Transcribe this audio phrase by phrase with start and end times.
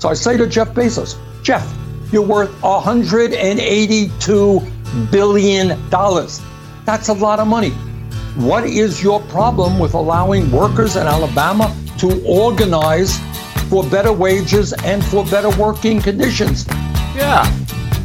[0.00, 1.70] So I say to Jeff Bezos, Jeff,
[2.10, 4.60] you're worth 182
[5.12, 6.40] billion dollars.
[6.86, 7.70] That's a lot of money.
[8.36, 13.18] What is your problem with allowing workers in Alabama to organize
[13.68, 16.66] for better wages and for better working conditions?
[17.14, 17.44] Yeah.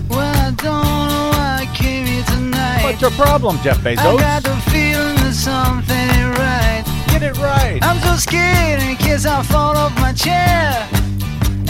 [0.10, 2.84] Well, I don't know why I came here tonight.
[2.84, 4.00] What's your problem, Jeff Bezos?
[4.00, 4.66] I got Bezos?
[4.66, 6.84] the feeling that something ain't right.
[7.08, 7.80] Get it right.
[7.82, 10.95] I'm so scared in case I fall off my chair.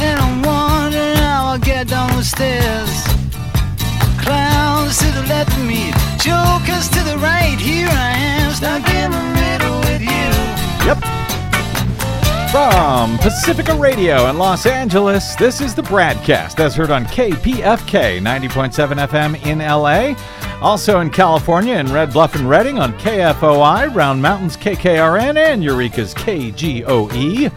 [0.05, 2.91] And I'm wondering how I'll get down the stairs.
[4.23, 7.57] Clowns to the left of me, jokers to the right.
[7.59, 10.27] Here I am, stuck in the middle with you.
[10.87, 10.99] Yep.
[12.51, 19.07] From Pacifica Radio in Los Angeles, this is the BradCast as heard on KPFK 90.7
[19.07, 20.15] FM in LA.
[20.61, 26.13] Also in California in Red Bluff and Redding on KFOI, Round Mountains KKRN, and Eureka's
[26.13, 27.51] KGOE.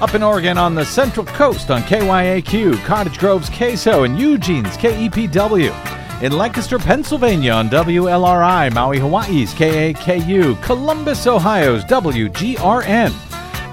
[0.00, 6.22] Up in Oregon on the Central Coast on KYAQ, Cottage Grove's KSO, and Eugene's KEPW.
[6.22, 13.10] In Lancaster, Pennsylvania on WLRI, Maui, Hawaii's KAKU, Columbus, Ohio's WGRN.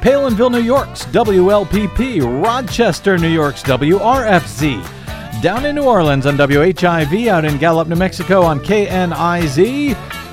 [0.02, 7.46] Palenville, New York's WLPP, Rochester, New York's WRFZ, down in New Orleans on WHIV, out
[7.46, 9.96] in Gallup, New Mexico on KNIZ,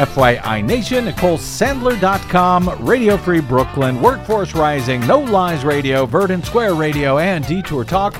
[0.00, 7.46] FYI Nation, NicoleSandler.com, Radio Free Brooklyn, Workforce Rising, No Lies Radio, Verdant Square Radio, and
[7.46, 8.18] Detour Talk,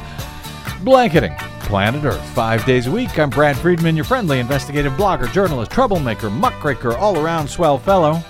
[0.82, 3.18] blanketing planet Earth five days a week.
[3.18, 8.22] I'm Brad Friedman, your friendly investigative blogger, journalist, troublemaker, muckraker, all around swell fellow.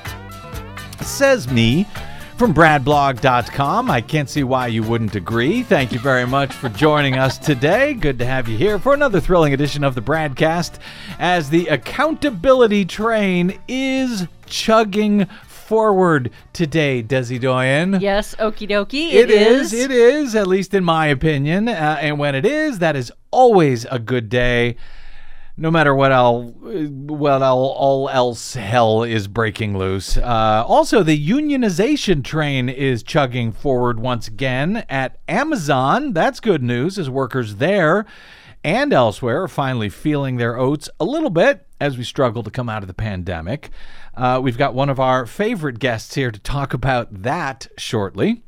[1.00, 1.88] Says me
[2.40, 3.90] from bradblog.com.
[3.90, 5.62] I can't see why you wouldn't agree.
[5.62, 7.92] Thank you very much for joining us today.
[7.92, 10.78] Good to have you here for another thrilling edition of the Bradcast
[11.18, 18.00] as the accountability train is chugging forward today, Desi Doyen.
[18.00, 19.12] Yes, okie dokie.
[19.12, 19.74] It is.
[19.74, 21.68] It is, at least in my opinion.
[21.68, 24.76] Uh, and when it is, that is always a good day.
[25.60, 30.16] No matter what all, what all, all else hell is breaking loose.
[30.16, 36.14] Uh, also, the unionization train is chugging forward once again at Amazon.
[36.14, 38.06] That's good news, as workers there
[38.64, 42.70] and elsewhere are finally feeling their oats a little bit as we struggle to come
[42.70, 43.68] out of the pandemic.
[44.14, 48.42] Uh, we've got one of our favorite guests here to talk about that shortly.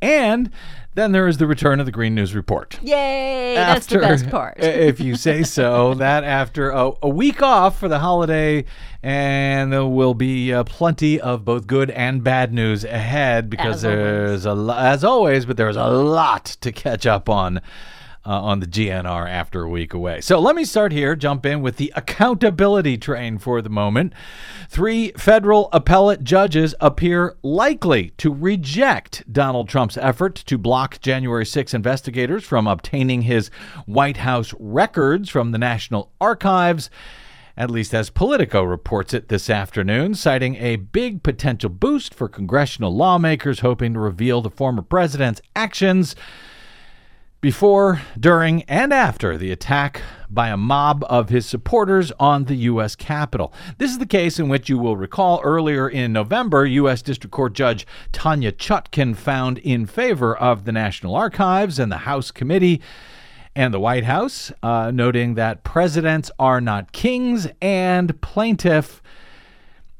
[0.00, 0.50] And
[0.94, 2.78] then there is the return of the Green News Report.
[2.82, 3.54] Yay!
[3.56, 4.56] That's the best part.
[4.58, 8.64] if you say so, that after a, a week off for the holiday,
[9.02, 13.84] and there will be uh, plenty of both good and bad news ahead because As
[13.84, 13.98] always.
[13.98, 17.60] there's a lo- as always, but there's a lot to catch up on.
[18.26, 20.22] Uh, on the GNR after a week away.
[20.22, 24.14] So let me start here, jump in with the accountability train for the moment.
[24.70, 31.74] Three federal appellate judges appear likely to reject Donald Trump's effort to block January 6
[31.74, 33.48] investigators from obtaining his
[33.84, 36.88] White House records from the National Archives
[37.56, 42.94] at least as Politico reports it this afternoon, citing a big potential boost for congressional
[42.94, 46.16] lawmakers hoping to reveal the former president's actions
[47.44, 50.00] before, during, and after the attack
[50.30, 52.96] by a mob of his supporters on the U.S.
[52.96, 53.52] Capitol.
[53.76, 57.02] This is the case in which you will recall earlier in November, U.S.
[57.02, 62.30] District Court Judge Tanya Chutkin found in favor of the National Archives and the House
[62.30, 62.80] Committee
[63.54, 69.02] and the White House, uh, noting that presidents are not kings and plaintiff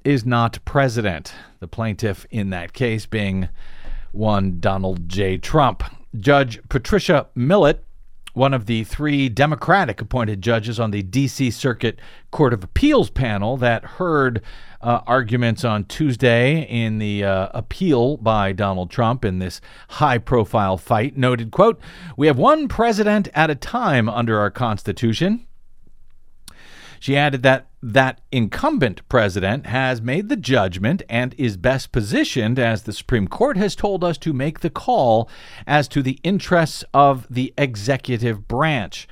[0.02, 1.34] is not president.
[1.60, 3.50] The plaintiff in that case being
[4.12, 5.36] one Donald J.
[5.36, 5.84] Trump.
[6.18, 7.84] Judge Patricia Millett,
[8.34, 11.50] one of the three Democratic appointed judges on the D.C.
[11.50, 11.98] Circuit
[12.30, 14.42] Court of Appeals panel that heard
[14.80, 20.76] uh, arguments on Tuesday in the uh, appeal by Donald Trump in this high profile
[20.76, 21.80] fight, noted, quote,
[22.16, 25.46] We have one president at a time under our Constitution.
[27.00, 32.84] She added that that incumbent president has made the judgment and is best positioned, as
[32.84, 35.28] the Supreme Court has told us, to make the call
[35.66, 39.06] as to the interests of the executive branch.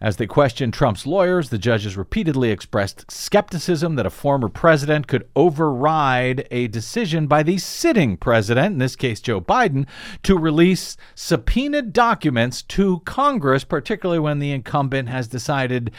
[0.00, 5.28] As they questioned Trump's lawyers, the judges repeatedly expressed skepticism that a former president could
[5.34, 9.86] override a decision by the sitting president, in this case Joe Biden,
[10.22, 15.90] to release subpoenaed documents to Congress, particularly when the incumbent has decided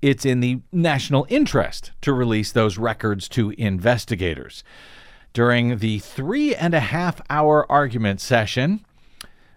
[0.00, 4.62] it's in the national interest to release those records to investigators.
[5.32, 8.84] During the three and a half hour argument session,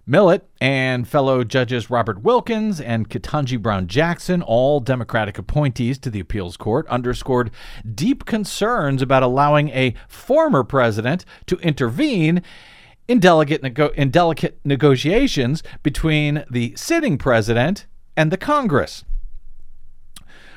[0.05, 6.19] Millett and fellow judges Robert Wilkins and Ketanji Brown Jackson, all Democratic appointees to the
[6.19, 7.51] appeals court, underscored
[7.93, 12.41] deep concerns about allowing a former president to intervene
[13.07, 17.85] in, delicate nego- in delicate negotiations between the sitting president
[18.17, 19.05] and the Congress.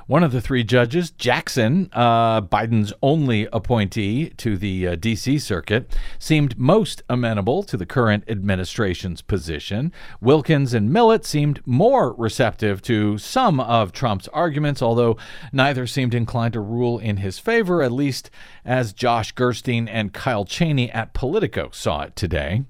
[0.06, 5.38] One of the three judges, Jackson, uh, Biden's only appointee to the uh, D.C.
[5.38, 9.92] circuit, seemed most amenable to the current administration's position.
[10.20, 15.16] Wilkins and Millett seemed more receptive to some of Trump's arguments, although
[15.54, 18.30] neither seemed inclined to rule in his favor, at least
[18.62, 22.64] as Josh Gerstein and Kyle Cheney at Politico saw it today.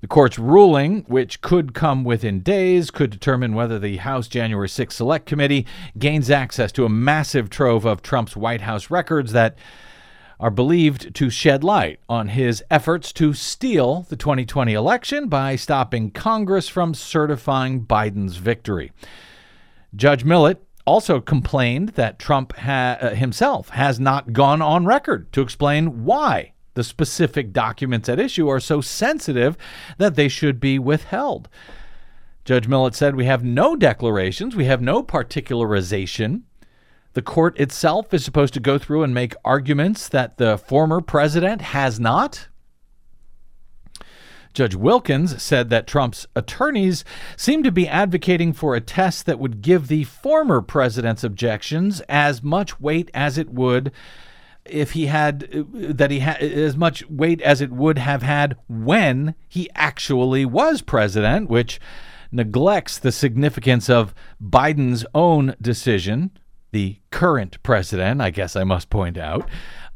[0.00, 4.94] The court's ruling, which could come within days, could determine whether the House January 6
[4.94, 5.66] Select Committee
[5.98, 9.58] gains access to a massive trove of Trump's White House records that
[10.40, 16.10] are believed to shed light on his efforts to steal the 2020 election by stopping
[16.10, 18.92] Congress from certifying Biden's victory.
[19.94, 25.42] Judge Millett also complained that Trump ha- uh, himself has not gone on record to
[25.42, 29.56] explain why the specific documents at issue are so sensitive
[29.98, 31.48] that they should be withheld.
[32.44, 36.42] Judge Millett said, We have no declarations, we have no particularization.
[37.12, 41.60] The court itself is supposed to go through and make arguments that the former president
[41.60, 42.48] has not.
[44.52, 47.04] Judge Wilkins said that Trump's attorneys
[47.36, 52.42] seem to be advocating for a test that would give the former president's objections as
[52.42, 53.92] much weight as it would
[54.70, 58.56] if he had uh, that he had as much weight as it would have had
[58.68, 61.80] when he actually was president, which
[62.32, 66.30] neglects the significance of Biden's own decision,
[66.72, 69.48] the current president, I guess I must point out,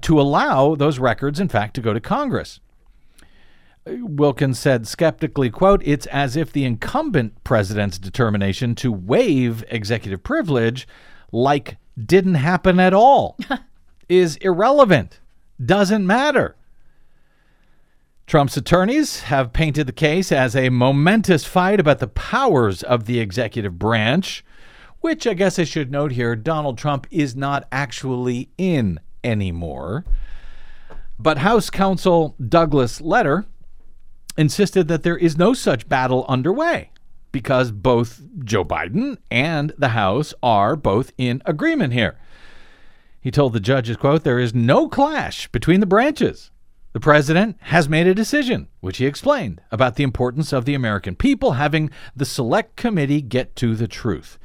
[0.02, 2.60] to allow those records, in fact, to go to Congress.
[3.86, 10.22] Uh, Wilkins said skeptically, quote, it's as if the incumbent president's determination to waive executive
[10.22, 10.88] privilege
[11.32, 13.38] like didn't happen at all.
[14.08, 15.20] is irrelevant,
[15.64, 16.56] doesn't matter.
[18.26, 23.20] Trump's attorneys have painted the case as a momentous fight about the powers of the
[23.20, 24.44] executive branch,
[25.00, 30.04] which I guess I should note here Donald Trump is not actually in anymore.
[31.18, 33.44] But House Counsel Douglas Letter
[34.38, 36.90] insisted that there is no such battle underway
[37.30, 42.16] because both Joe Biden and the House are both in agreement here.
[43.24, 46.50] He told the judges, quote, there is no clash between the branches.
[46.92, 51.16] The president has made a decision, which he explained, about the importance of the American
[51.16, 54.38] people having the select committee get to the truth.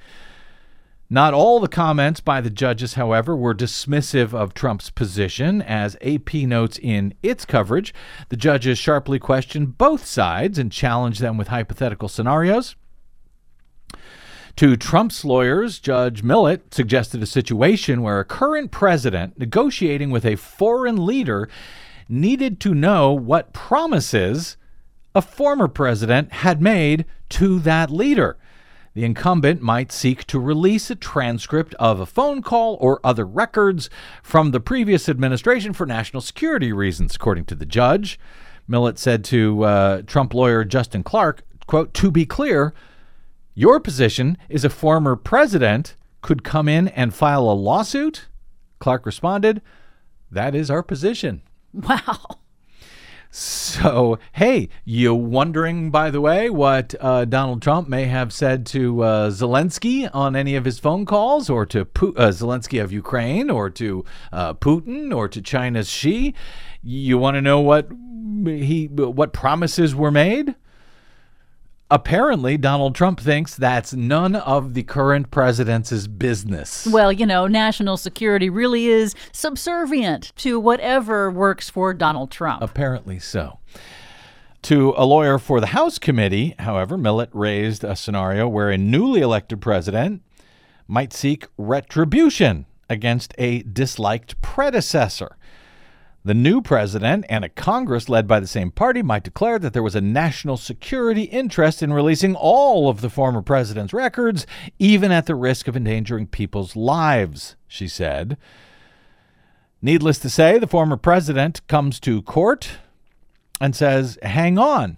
[1.10, 5.62] Not all the comments by the judges, however, were dismissive of Trump's position.
[5.62, 7.94] As AP notes in its coverage,
[8.30, 12.78] the judges sharply questioned both sides and challenged them with hypothetical scenarios.
[14.57, 20.36] To Trump's lawyers, Judge Millett suggested a situation where a current president negotiating with a
[20.36, 21.50] foreign leader
[22.10, 24.57] needed to know what promises
[25.16, 28.38] a former president had made to that leader.
[28.96, 33.90] The incumbent might seek to release a transcript of a phone call or other records
[34.24, 38.19] from the previous administration for national security reasons, according to the judge.
[38.68, 42.73] Millett said to uh, Trump lawyer Justin Clark, quote, to be clear,
[43.59, 48.28] your position is a former president could come in and file a lawsuit?
[48.80, 49.61] Clark responded,
[50.31, 51.42] That is our position.
[51.73, 52.39] Wow.
[53.31, 59.04] So, hey, you wondering, by the way, what uh, Donald Trump may have said to
[59.04, 63.51] uh, Zelensky on any of his phone calls, or to Pu- uh, Zelensky of Ukraine,
[63.51, 66.33] or to uh, Putin, or to China's Xi?
[66.81, 67.89] You want to know what
[68.45, 70.56] he what promises were made?
[71.92, 76.88] Apparently Donald Trump thinks that's none of the current president's business.
[76.88, 82.62] Well, you know, national security really is subservient to whatever works for Donald Trump.
[82.62, 83.60] Apparently so.
[84.64, 89.22] To a lawyer for the House committee, however, Millett raised a scenario where a newly
[89.22, 90.22] elected president
[90.88, 95.38] might seek retribution against a disliked predecessor.
[96.26, 99.83] The new president and a Congress led by the same party might declare that there
[99.83, 104.45] was a national security interest in releasing all of the former president's records,
[104.78, 108.38] even at the risk of endangering people's lives, she said.
[109.81, 112.71] Needless to say, the former president comes to court
[113.61, 114.97] and says, Hang on,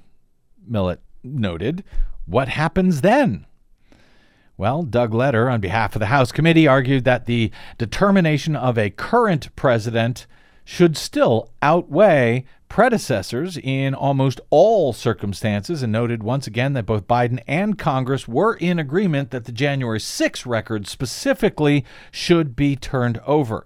[0.68, 1.84] Millett noted.
[2.26, 3.46] What happens then?
[4.58, 8.90] Well, Doug Letter, on behalf of the House committee, argued that the determination of a
[8.90, 10.26] current president
[10.64, 17.42] should still outweigh predecessors in almost all circumstances and noted once again that both Biden
[17.46, 23.66] and Congress were in agreement that the January 6 record specifically should be turned over.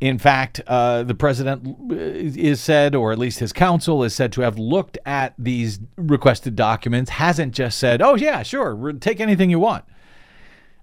[0.00, 4.40] In fact, uh, the president is said, or at least his counsel is said to
[4.40, 9.60] have looked at these requested documents, hasn't just said, oh, yeah, sure, take anything you
[9.60, 9.84] want.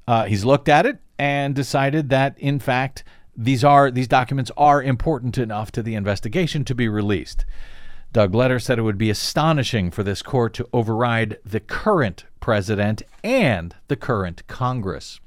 [0.07, 3.03] Uh, he's looked at it and decided that, in fact,
[3.43, 7.43] these are these documents are important enough to the investigation to be released.
[8.13, 13.01] Doug Letter said it would be astonishing for this court to override the current president
[13.23, 15.19] and the current Congress.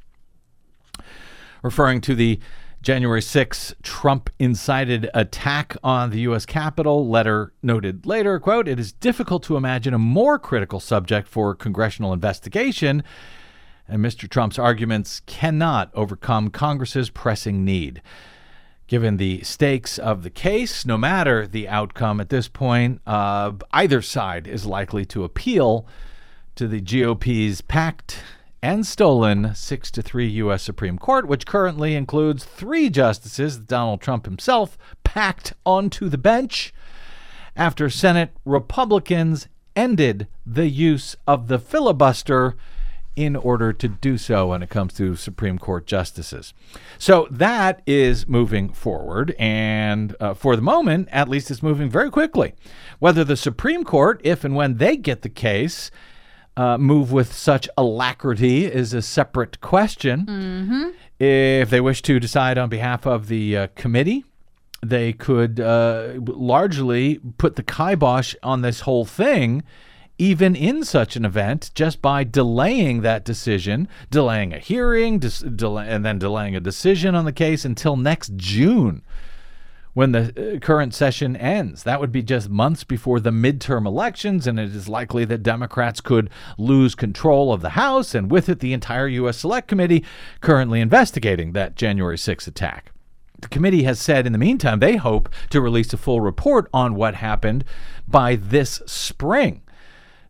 [1.63, 2.39] Referring to the
[2.83, 6.45] January 6 Trump incited attack on the U.S.
[6.45, 7.09] Capitol.
[7.09, 12.13] Letter noted later, quote, it is difficult to imagine a more critical subject for congressional
[12.13, 13.03] investigation,
[13.89, 14.29] and Mr.
[14.29, 18.03] Trump's arguments cannot overcome Congress's pressing need.
[18.87, 24.03] Given the stakes of the case, no matter the outcome at this point, uh, either
[24.03, 25.87] side is likely to appeal
[26.57, 28.23] to the GOP's packed
[28.63, 30.63] and stolen 6 to 3 U.S.
[30.63, 36.73] Supreme Court, which currently includes three justices Donald Trump himself packed onto the bench
[37.57, 42.57] after Senate Republicans ended the use of the filibuster
[43.17, 46.53] in order to do so when it comes to Supreme Court justices.
[46.99, 52.11] So that is moving forward, and uh, for the moment, at least, it's moving very
[52.11, 52.55] quickly.
[52.99, 55.91] Whether the Supreme Court, if and when they get the case,
[56.57, 60.27] uh, move with such alacrity is a separate question.
[60.27, 60.91] Mm-hmm.
[61.19, 64.25] If they wish to decide on behalf of the uh, committee,
[64.83, 69.63] they could uh, largely put the kibosh on this whole thing,
[70.19, 75.89] even in such an event, just by delaying that decision, delaying a hearing, dis- delay-
[75.89, 79.03] and then delaying a decision on the case until next June
[79.95, 81.85] when the uh, current session ends.
[81.85, 86.01] That would be just months before the midterm elections, and it is likely that Democrats
[86.01, 86.29] could
[86.59, 89.39] lose control of the House and with it the entire U.S.
[89.39, 90.05] Select Committee
[90.41, 92.91] currently investigating that January 6 attack.
[93.41, 96.95] The committee has said in the meantime they hope to release a full report on
[96.95, 97.65] what happened
[98.09, 99.63] by this spring.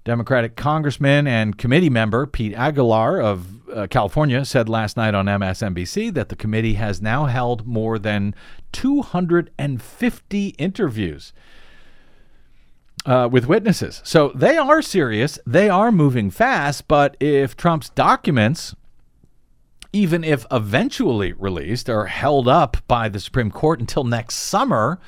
[0.05, 6.13] Democratic Congressman and committee member Pete Aguilar of uh, California said last night on MSNBC
[6.13, 8.35] that the committee has now held more than
[8.73, 11.33] 250 interviews
[13.07, 14.03] uh, with witnesses.
[14.05, 15.39] So they are serious.
[15.47, 16.87] They are moving fast.
[16.87, 18.75] But if Trump's documents,
[19.93, 24.99] even if eventually released, are held up by the Supreme Court until next summer,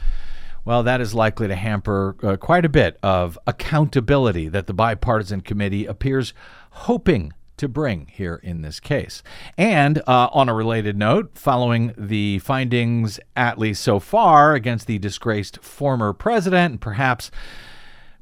[0.67, 5.41] well, that is likely to hamper uh, quite a bit of accountability that the bipartisan
[5.41, 6.35] committee appears
[6.71, 9.23] hoping to bring here in this case.
[9.57, 14.99] And uh, on a related note, following the findings, at least so far, against the
[14.99, 17.31] disgraced former president, and perhaps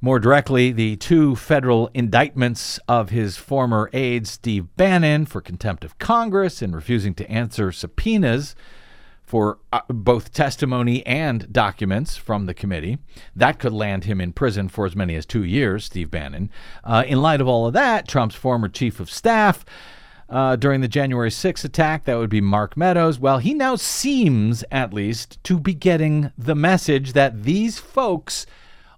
[0.03, 5.99] more directly, the two federal indictments of his former aide, Steve Bannon, for contempt of
[5.99, 8.55] Congress and refusing to answer subpoenas
[9.35, 12.99] for uh, both testimony and documents from the committee.
[13.35, 16.51] That could land him in prison for as many as two years, Steve Bannon.
[16.85, 19.65] Uh, in light of all of that, Trump's former chief of staff
[20.29, 23.19] uh, during the January 6 attack, that would be Mark Meadows.
[23.19, 28.47] Well, he now seems, at least, to be getting the message that these folks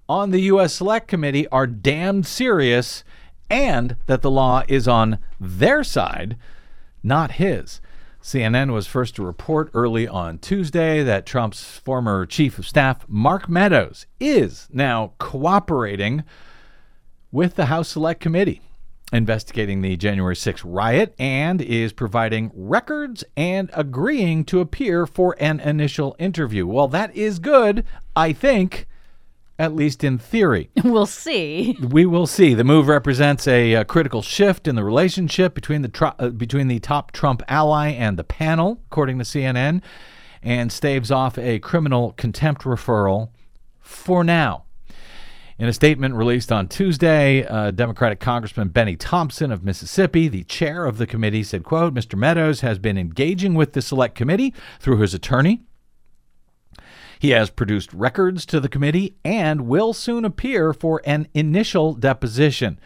[0.07, 0.75] on the U.S.
[0.75, 3.05] Select Committee are damned serious
[3.49, 6.37] and that the law is on their side,
[7.03, 7.81] not his.
[8.27, 13.49] CNN was first to report early on Tuesday that Trump's former chief of staff, Mark
[13.49, 16.25] Meadows, is now cooperating
[17.31, 18.61] with the House Select Committee
[19.13, 25.61] investigating the January 6th riot and is providing records and agreeing to appear for an
[25.61, 26.67] initial interview.
[26.67, 27.85] Well, that is good,
[28.17, 28.89] I think
[29.59, 30.71] at least in theory.
[30.85, 31.77] We'll see.
[31.81, 32.55] We will see.
[32.55, 36.69] The move represents a, a critical shift in the relationship between the tr- uh, between
[36.69, 39.83] the top Trump ally and the panel, according to CNN,
[40.43, 43.31] and staves off a criminal contempt referral
[43.81, 44.65] for now.
[45.59, 50.85] In a statement released on Tuesday, uh, Democratic Congressman Benny Thompson of Mississippi, the chair
[50.85, 52.17] of the committee, said, quote, Mr.
[52.17, 55.63] Meadows has been engaging with the select committee through his attorney
[57.19, 62.79] he has produced records to the committee and will soon appear for an initial deposition.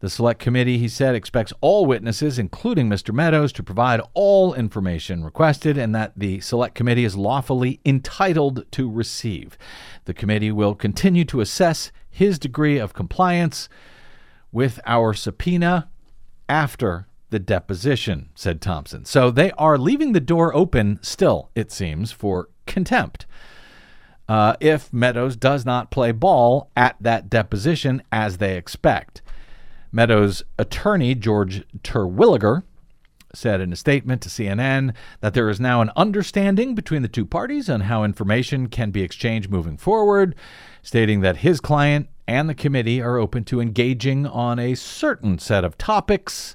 [0.00, 3.12] The Select Committee, he said, expects all witnesses, including Mr.
[3.12, 8.90] Meadows, to provide all information requested and that the Select Committee is lawfully entitled to
[8.90, 9.58] receive.
[10.06, 13.68] The committee will continue to assess his degree of compliance
[14.50, 15.90] with our subpoena
[16.48, 19.04] after the deposition, said Thompson.
[19.04, 23.26] So they are leaving the door open still, it seems, for contempt.
[24.30, 29.22] Uh, if Meadows does not play ball at that deposition as they expect.
[29.90, 32.62] Meadows' attorney, George Terwilliger,
[33.34, 37.26] said in a statement to CNN that there is now an understanding between the two
[37.26, 40.36] parties on how information can be exchanged moving forward,
[40.80, 45.64] stating that his client and the committee are open to engaging on a certain set
[45.64, 46.54] of topics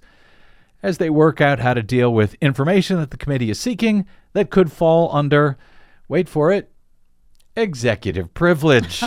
[0.81, 4.49] as they work out how to deal with information that the committee is seeking that
[4.49, 5.57] could fall under,
[6.07, 6.71] wait for it,
[7.55, 9.03] executive privilege.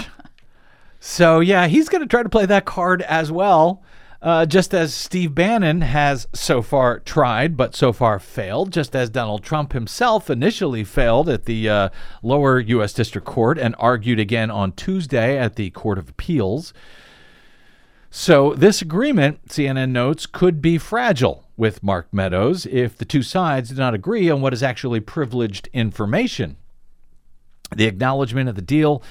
[1.00, 3.82] so, yeah, he's going to try to play that card as well.
[4.20, 9.10] Uh, just as Steve Bannon has so far tried, but so far failed, just as
[9.10, 11.88] Donald Trump himself initially failed at the uh,
[12.20, 12.92] lower U.S.
[12.92, 16.72] District Court and argued again on Tuesday at the Court of Appeals.
[18.10, 23.68] So, this agreement, CNN notes, could be fragile with Mark Meadows if the two sides
[23.68, 26.56] do not agree on what is actually privileged information.
[27.74, 29.02] The acknowledgement of the deal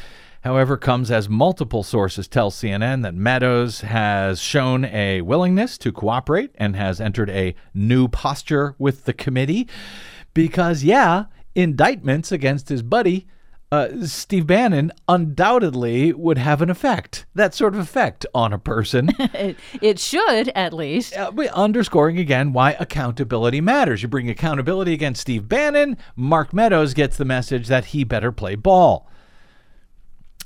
[0.48, 6.52] however, comes as multiple sources tell CNN that Meadows has shown a willingness to cooperate
[6.56, 9.68] and has entered a new posture with the committee
[10.34, 13.28] because, yeah, indictments against his buddy.
[13.70, 19.10] Uh, Steve Bannon undoubtedly would have an effect, that sort of effect on a person.
[19.82, 21.14] it, should, at least.
[21.18, 24.02] Uh, underscoring again why accountability matters.
[24.02, 28.56] You bring accountability against Steve Bannon, Mark Meadows gets the message that he better play
[28.56, 29.10] ball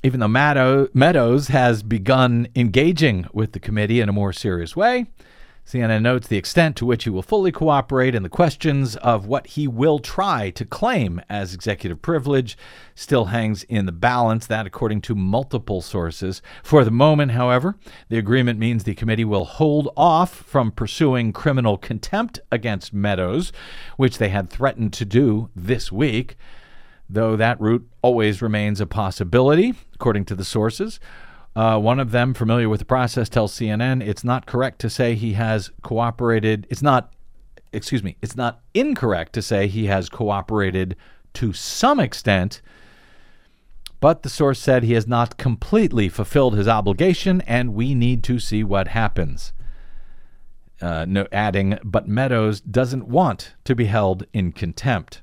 [0.04, 5.06] even though Meadows has begun engaging with the committee in a more serious way,
[5.66, 9.48] CNN notes the extent to which he will fully cooperate and the questions of what
[9.48, 12.58] he will try to claim as executive privilege
[12.94, 16.42] still hangs in the balance, that according to multiple sources.
[16.62, 17.78] For the moment, however,
[18.10, 23.54] the agreement means the committee will hold off from pursuing criminal contempt against Meadows,
[23.96, 26.36] which they had threatened to do this week
[27.14, 31.00] though that route always remains a possibility, according to the sources.
[31.56, 35.16] Uh, one of them, familiar with the process, tells CNN it's not correct to say
[35.16, 36.66] he has cooperated.
[36.70, 37.14] It's not,
[37.74, 40.96] excuse me, it's not incorrect to say he has cooperated
[41.34, 42.62] to some extent,
[44.00, 48.40] but the source said he has not completely fulfilled his obligation and we need to
[48.40, 49.54] see what happens.
[50.82, 55.22] Uh, no, adding, but Meadows doesn't want to be held in contempt.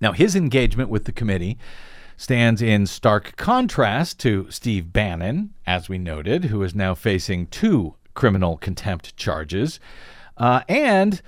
[0.00, 1.58] Now, his engagement with the committee
[2.20, 7.94] stands in stark contrast to Steve Bannon, as we noted, who is now facing two
[8.12, 9.80] criminal contempt charges,
[10.36, 11.22] uh, and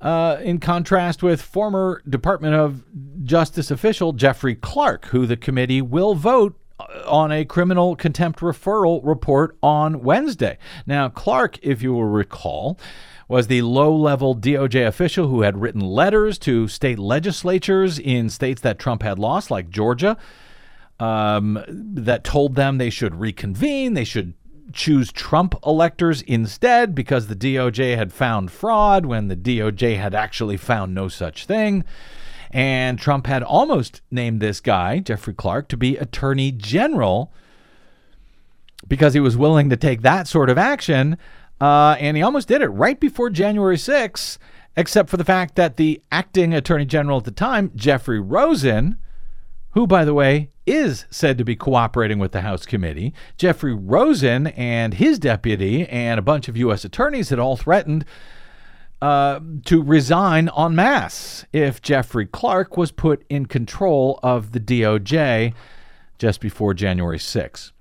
[0.00, 2.84] uh, in contrast with former Department of
[3.24, 9.00] Justice official Jeffrey Clark, who the committee will vote uh, on a criminal contempt referral
[9.02, 10.56] report on Wednesday.
[10.86, 12.78] Now, Clark, if you will recall,
[13.28, 18.62] was the low level DOJ official who had written letters to state legislatures in states
[18.62, 20.16] that Trump had lost, like Georgia,
[20.98, 24.34] um, that told them they should reconvene, they should
[24.72, 30.56] choose Trump electors instead because the DOJ had found fraud when the DOJ had actually
[30.56, 31.84] found no such thing.
[32.50, 37.32] And Trump had almost named this guy, Jeffrey Clark, to be Attorney General
[38.86, 41.18] because he was willing to take that sort of action.
[41.60, 44.38] Uh, and he almost did it right before January 6th,
[44.76, 48.96] except for the fact that the acting attorney general at the time, Jeffrey Rosen,
[49.70, 54.48] who, by the way, is said to be cooperating with the House committee, Jeffrey Rosen
[54.48, 56.84] and his deputy and a bunch of U.S.
[56.84, 58.04] attorneys had all threatened
[59.00, 65.54] uh, to resign en masse if Jeffrey Clark was put in control of the DOJ
[66.18, 67.72] just before January 6th.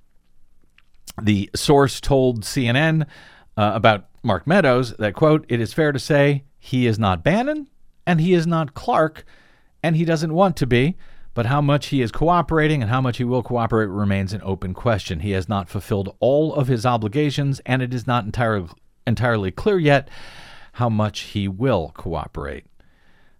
[1.22, 3.08] The source told CNN
[3.58, 7.68] uh, about Mark Meadows that, quote, it is fair to say he is not Bannon
[8.06, 9.26] and he is not Clark
[9.84, 10.96] and he doesn't want to be.
[11.34, 14.74] But how much he is cooperating and how much he will cooperate remains an open
[14.74, 15.20] question.
[15.20, 18.70] He has not fulfilled all of his obligations, and it is not entirely
[19.06, 20.10] entirely clear yet
[20.74, 22.66] how much he will cooperate.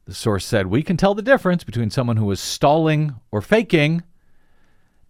[0.06, 4.04] The source said, We can tell the difference between someone who is stalling or faking,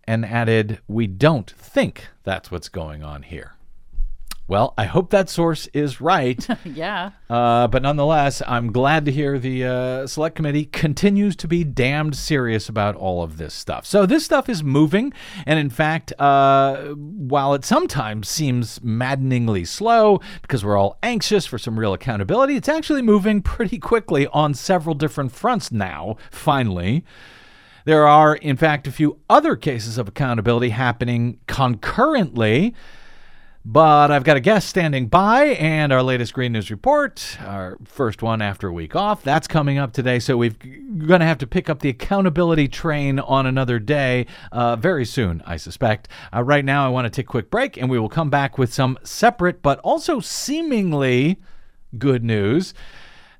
[0.05, 3.56] and added, We don't think that's what's going on here.
[4.49, 6.47] Well, I hope that source is right.
[6.65, 7.11] yeah.
[7.29, 12.15] Uh, but nonetheless, I'm glad to hear the uh, select committee continues to be damned
[12.15, 13.85] serious about all of this stuff.
[13.85, 15.11] So this stuff is moving,
[15.45, 21.57] and in fact, uh, while it sometimes seems maddeningly slow because we're all anxious for
[21.57, 26.15] some real accountability, it's actually moving pretty quickly on several different fronts now.
[26.31, 27.03] Finally.
[27.83, 32.75] There are, in fact, a few other cases of accountability happening concurrently
[33.69, 38.21] But I've got a guest standing by and our latest Green News report, our first
[38.21, 39.23] one after a week off.
[39.23, 40.19] That's coming up today.
[40.19, 44.77] So we're going to have to pick up the accountability train on another day uh,
[44.77, 46.07] very soon, I suspect.
[46.33, 48.57] Uh, right now, I want to take a quick break and we will come back
[48.57, 51.35] with some separate but also seemingly
[51.97, 52.73] good news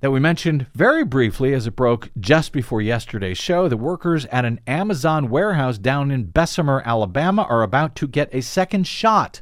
[0.02, 3.70] that we mentioned very briefly as it broke just before yesterday's show.
[3.70, 8.42] The workers at an Amazon warehouse down in Bessemer, Alabama, are about to get a
[8.42, 9.40] second shot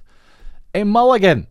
[0.76, 1.48] a mulligan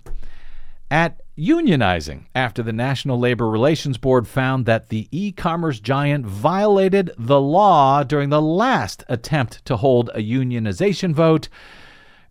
[0.90, 7.10] at unionizing after the National Labor Relations Board found that the e commerce giant violated
[7.16, 11.48] the law during the last attempt to hold a unionization vote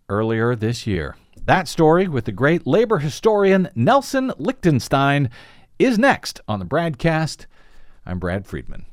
[0.08, 1.16] earlier this year.
[1.44, 5.28] That story with the great labor historian Nelson Lichtenstein
[5.78, 7.46] is next on the BradCast.
[8.06, 8.86] I'm Brad Friedman.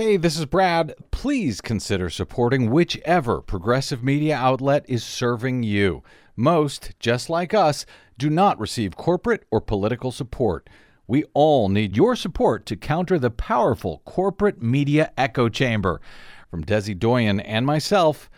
[0.00, 0.94] Hey, this is Brad.
[1.10, 6.04] Please consider supporting whichever progressive media outlet is serving you.
[6.36, 7.84] Most, just like us,
[8.16, 10.70] do not receive corporate or political support.
[11.08, 16.00] We all need your support to counter the powerful corporate media echo chamber.
[16.48, 18.30] From Desi Doyen and myself,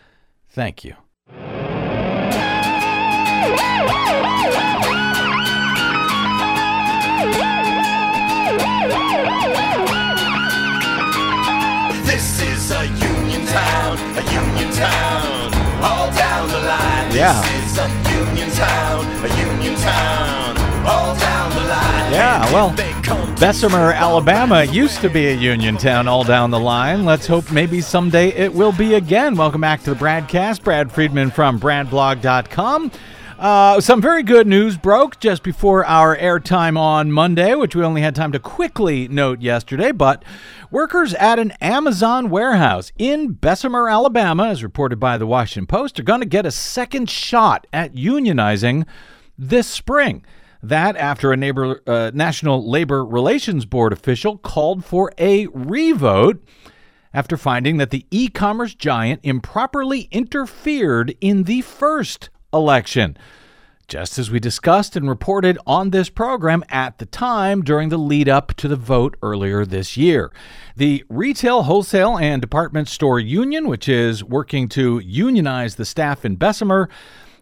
[0.49, 0.95] thank you.
[14.11, 17.15] A union town, all down the line.
[17.15, 17.41] Yeah.
[17.41, 17.87] This is a
[18.19, 22.11] union town, a union town, all down the line.
[22.11, 26.51] Yeah, well, they come to Bessemer, Alabama used to be a union town all down
[26.51, 27.05] the line.
[27.05, 29.35] Let's hope maybe someday it will be again.
[29.35, 30.61] Welcome back to the BradCast.
[30.61, 32.91] Brad Friedman from BradBlog.com.
[33.41, 38.03] Uh, some very good news broke just before our airtime on Monday, which we only
[38.03, 39.91] had time to quickly note yesterday.
[39.91, 40.23] But
[40.69, 46.03] workers at an Amazon warehouse in Bessemer, Alabama, as reported by the Washington Post, are
[46.03, 48.85] going to get a second shot at unionizing
[49.39, 50.23] this spring.
[50.61, 56.43] That after a neighbor, uh, National Labor Relations Board official called for a revote
[57.11, 63.17] after finding that the e commerce giant improperly interfered in the first election.
[63.87, 68.29] Just as we discussed and reported on this program at the time during the lead
[68.29, 70.31] up to the vote earlier this year.
[70.77, 76.37] The Retail, Wholesale, and Department Store Union, which is working to unionize the staff in
[76.37, 76.87] Bessemer,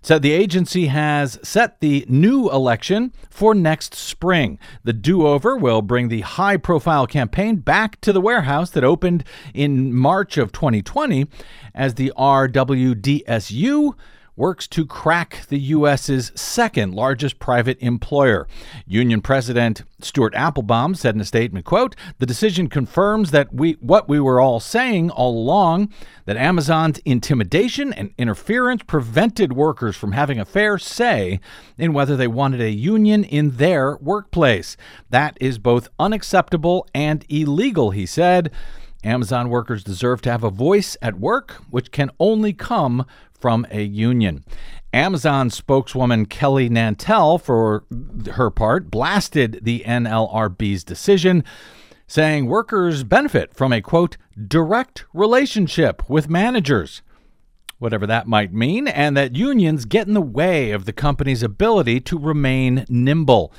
[0.01, 4.57] said the agency has set the new election for next spring.
[4.83, 9.23] The do over will bring the high profile campaign back to the warehouse that opened
[9.53, 11.27] in March of 2020
[11.75, 13.93] as the RWDSU
[14.39, 18.47] works to crack the U.S.'s second largest private employer.
[18.87, 24.07] Union President Stuart Appelbaum said in a statement, quote, the decision confirms that we what
[24.07, 25.93] we were all saying all along,
[26.25, 31.41] that Amazon's intimidation and interference prevented workers from having a fair say
[31.77, 34.77] in whether they wanted a union in their workplace.
[35.09, 38.51] That is both unacceptable and illegal, he said.
[39.03, 43.05] Amazon workers deserve to have a voice at work, which can only come
[43.39, 44.43] from a union.
[44.93, 47.83] Amazon spokeswoman Kelly Nantel, for
[48.33, 51.43] her part, blasted the NLRB's decision,
[52.07, 57.03] saying workers benefit from a quote, direct relationship with managers,
[57.77, 61.99] whatever that might mean, and that unions get in the way of the company's ability
[61.99, 63.53] to remain nimble.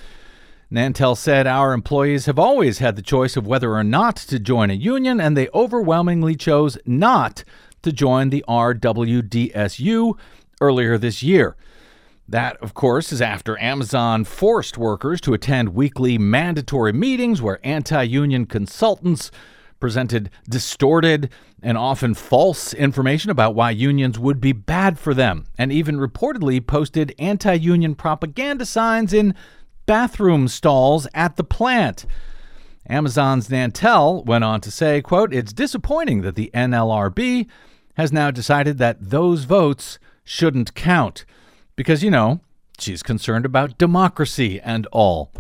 [0.73, 4.71] Nantel said our employees have always had the choice of whether or not to join
[4.71, 7.45] a union, and they overwhelmingly chose not
[7.83, 10.19] to join the RWDSU
[10.61, 11.57] earlier this year.
[12.29, 18.03] That, of course, is after Amazon forced workers to attend weekly mandatory meetings where anti
[18.05, 19.33] union consultants
[19.81, 21.31] presented distorted
[21.63, 26.65] and often false information about why unions would be bad for them, and even reportedly
[26.65, 29.35] posted anti union propaganda signs in
[29.87, 32.07] bathroom stalls at the plant.
[32.89, 37.49] Amazon's Nantel went on to say, quote, It's disappointing that the NLRB
[37.97, 41.25] has now decided that those votes shouldn't count
[41.77, 42.41] because, you know,
[42.79, 45.33] she's concerned about democracy and all.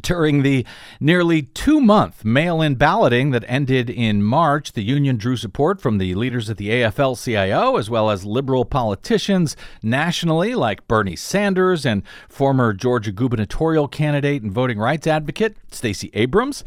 [0.00, 0.66] During the
[0.98, 5.98] nearly two month mail in balloting that ended in March, the union drew support from
[5.98, 11.86] the leaders of the AFL CIO as well as liberal politicians nationally, like Bernie Sanders
[11.86, 16.64] and former Georgia gubernatorial candidate and voting rights advocate Stacey Abrams.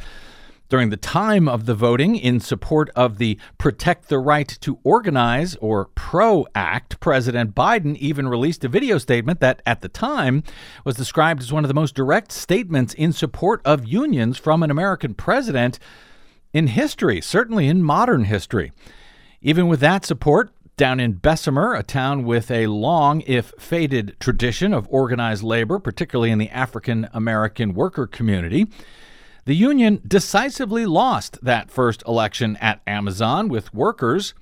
[0.69, 5.55] During the time of the voting in support of the Protect the Right to Organize
[5.55, 10.43] or PRO Act, President Biden even released a video statement that at the time
[10.85, 14.69] was described as one of the most direct statements in support of unions from an
[14.69, 15.79] American president
[16.53, 18.71] in history, certainly in modern history.
[19.41, 24.75] Even with that support, down in Bessemer, a town with a long, if faded, tradition
[24.75, 28.67] of organized labor, particularly in the African American worker community,
[29.45, 34.33] the union decisively lost that first election at Amazon, with workers,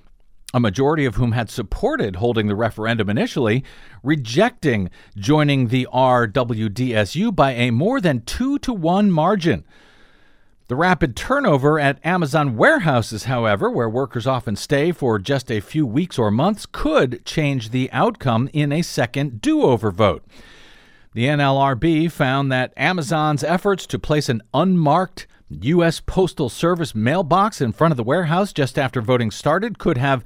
[0.54, 3.62] a majority of whom had supported holding the referendum initially,
[4.02, 9.64] rejecting joining the RWDSU by a more than two to one margin.
[10.68, 15.86] The rapid turnover at Amazon warehouses, however, where workers often stay for just a few
[15.86, 20.24] weeks or months, could change the outcome in a second do over vote.
[21.18, 25.98] The NLRB found that Amazon's efforts to place an unmarked U.S.
[25.98, 30.22] Postal Service mailbox in front of the warehouse just after voting started could have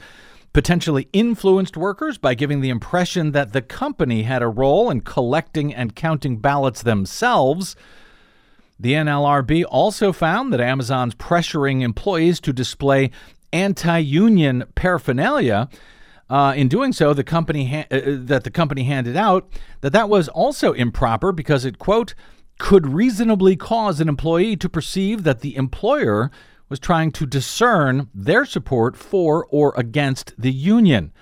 [0.52, 5.74] potentially influenced workers by giving the impression that the company had a role in collecting
[5.74, 7.74] and counting ballots themselves.
[8.78, 13.10] The NLRB also found that Amazon's pressuring employees to display
[13.50, 15.70] anti union paraphernalia.
[16.32, 19.50] Uh, in doing so, the company ha- uh, that the company handed out
[19.82, 22.14] that that was also improper because it quote
[22.58, 26.30] could reasonably cause an employee to perceive that the employer
[26.70, 31.12] was trying to discern their support for or against the union.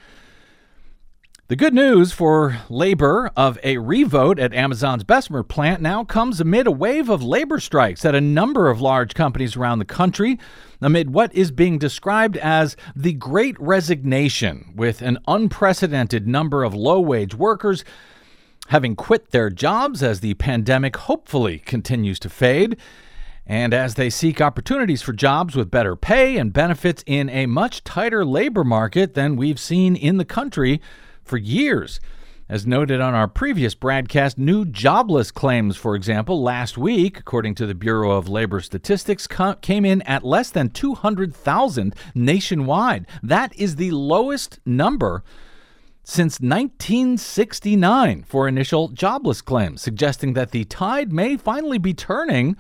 [1.51, 6.69] The good news for labor of a revote at Amazon's Bessemer plant now comes amid
[6.69, 10.39] a wave of labor strikes at a number of large companies around the country,
[10.81, 17.01] amid what is being described as the Great Resignation, with an unprecedented number of low
[17.01, 17.85] wage workers
[18.69, 22.77] having quit their jobs as the pandemic hopefully continues to fade.
[23.45, 27.83] And as they seek opportunities for jobs with better pay and benefits in a much
[27.83, 30.81] tighter labor market than we've seen in the country
[31.31, 32.01] for years.
[32.49, 37.66] As noted on our previous broadcast, new jobless claims, for example, last week, according to
[37.66, 39.29] the Bureau of Labor Statistics,
[39.62, 43.07] came in at less than 200,000 nationwide.
[43.23, 45.23] That is the lowest number
[46.03, 52.57] since 1969 for initial jobless claims, suggesting that the tide may finally be turning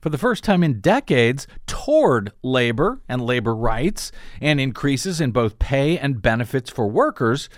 [0.00, 5.60] for the first time in decades toward labor and labor rights and increases in both
[5.60, 7.48] pay and benefits for workers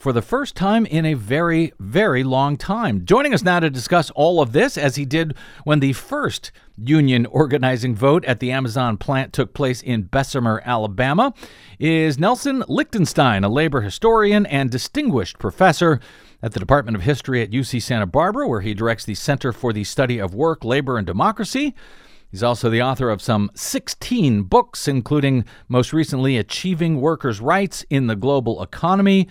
[0.00, 3.04] for the first time in a very, very long time.
[3.04, 5.34] Joining us now to discuss all of this, as he did
[5.64, 11.34] when the first union organizing vote at the Amazon plant took place in Bessemer, Alabama,
[11.78, 16.00] is Nelson Lichtenstein, a labor historian and distinguished professor
[16.42, 19.70] at the Department of History at UC Santa Barbara, where he directs the Center for
[19.74, 21.74] the Study of Work, Labor, and Democracy.
[22.30, 28.06] He's also the author of some 16 books, including most recently Achieving Workers' Rights in
[28.06, 29.28] the Global Economy.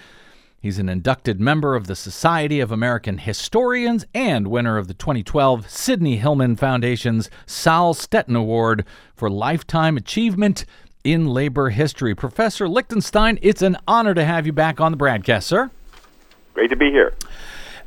[0.61, 5.69] He's an inducted member of the Society of American Historians and winner of the 2012
[5.69, 8.83] Sidney Hillman Foundation's Sol Stetin Award
[9.15, 10.65] for Lifetime Achievement
[11.05, 12.13] in Labor History.
[12.13, 15.71] Professor Lichtenstein, it's an honor to have you back on the BradCast, sir.
[16.53, 17.13] Great to be here.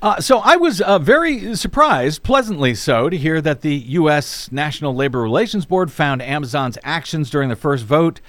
[0.00, 4.50] Uh, so I was uh, very surprised, pleasantly so, to hear that the U.S.
[4.50, 8.22] National Labor Relations Board found Amazon's actions during the first vote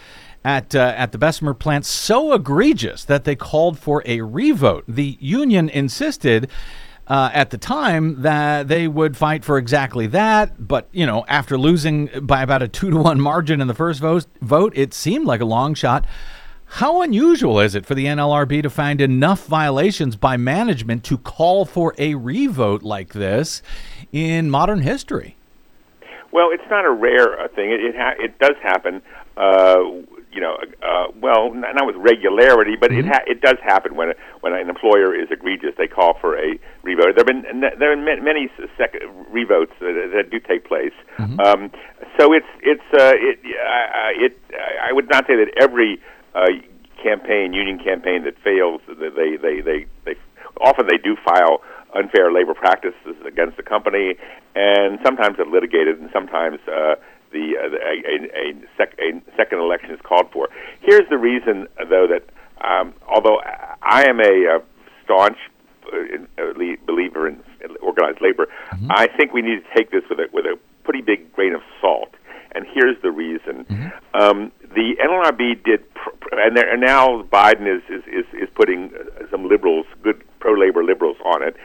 [0.44, 4.84] at uh, at the Bessemer plant so egregious that they called for a revote.
[4.88, 6.50] The union insisted.
[7.06, 11.58] Uh, at the time, that they would fight for exactly that, but you know, after
[11.58, 15.26] losing by about a two to one margin in the first vote, vote, it seemed
[15.26, 16.06] like a long shot.
[16.66, 21.66] How unusual is it for the NLRB to find enough violations by management to call
[21.66, 23.62] for a revote like this
[24.14, 25.36] in modern history?
[26.32, 27.70] Well, it's not a rare uh, thing.
[27.70, 29.04] It it, ha- it does happen.
[29.38, 29.84] Uh,
[30.34, 34.10] you know, uh, well, not, not with regularity, but it ha- it does happen when
[34.10, 35.76] a, when an employer is egregious.
[35.78, 37.16] They call for a revote.
[37.16, 38.96] There have been there have been many sec-
[39.30, 40.94] revotes that, that do take place.
[41.40, 41.72] Um,
[42.20, 44.38] so it's it's uh, it uh, it
[44.82, 46.02] I would not say that every
[46.34, 46.48] uh,
[47.02, 50.16] campaign, union campaign that fails, they they they they
[50.62, 51.62] often they do file
[51.96, 54.16] unfair labor practices against the company,
[54.56, 56.96] and sometimes they're litigated, and sometimes uh,
[57.34, 60.48] the, uh, the a, a, a, sec, a second election is called for.
[60.82, 62.24] Here's the reason, though, that
[62.64, 63.40] um, although
[63.82, 64.60] I am a uh,
[65.04, 65.38] staunch
[65.92, 65.98] uh,
[66.42, 66.54] uh,
[66.86, 67.44] believer in
[67.82, 68.48] organized labor,
[68.92, 71.62] I think we need to take this with a with a pretty big grain of
[71.82, 72.14] salt.
[72.56, 73.66] And here's the reason:
[74.14, 78.50] um, the NLRB did, pr- pr- and, there, and now Biden is is is, is
[78.56, 81.56] putting uh, some liberals, good pro labor liberals, on it.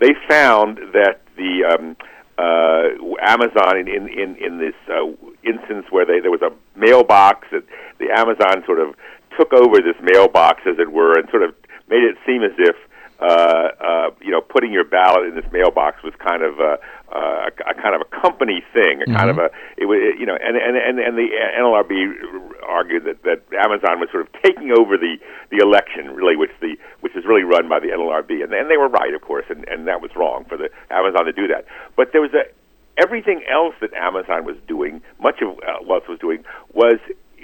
[0.00, 1.96] They found that the um,
[2.38, 2.88] uh,
[3.20, 5.10] Amazon in in in, in this uh,
[5.42, 7.64] instance where they, there was a mailbox that
[7.98, 8.94] the Amazon sort of
[9.36, 11.54] took over this mailbox, as it were, and sort of
[11.88, 12.76] made it seem as if
[13.20, 16.78] uh, uh, you know, putting your ballot in this mailbox was kind of a,
[17.10, 20.26] uh, a, a kind of a company thing, a kind of a it was you
[20.26, 21.28] know, and and and and the
[21.58, 25.16] NLRB argued that that Amazon was sort of taking over the
[25.50, 28.76] the election, really, which the which is really run by the NLRB, and and they
[28.76, 31.66] were right, of course, and and that was wrong for the Amazon to do that,
[31.96, 32.46] but there was a
[32.98, 36.98] everything else that Amazon was doing, much of uh, what was doing was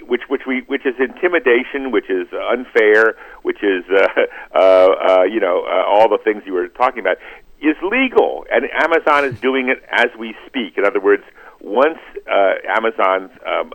[0.09, 4.07] which which we which is intimidation, which is unfair, which is uh,
[4.55, 7.17] uh, uh, you know uh, all the things you were talking about
[7.61, 10.77] is legal, and Amazon is doing it as we speak.
[10.77, 11.23] In other words,
[11.61, 11.99] once
[12.31, 13.73] uh, Amazon um,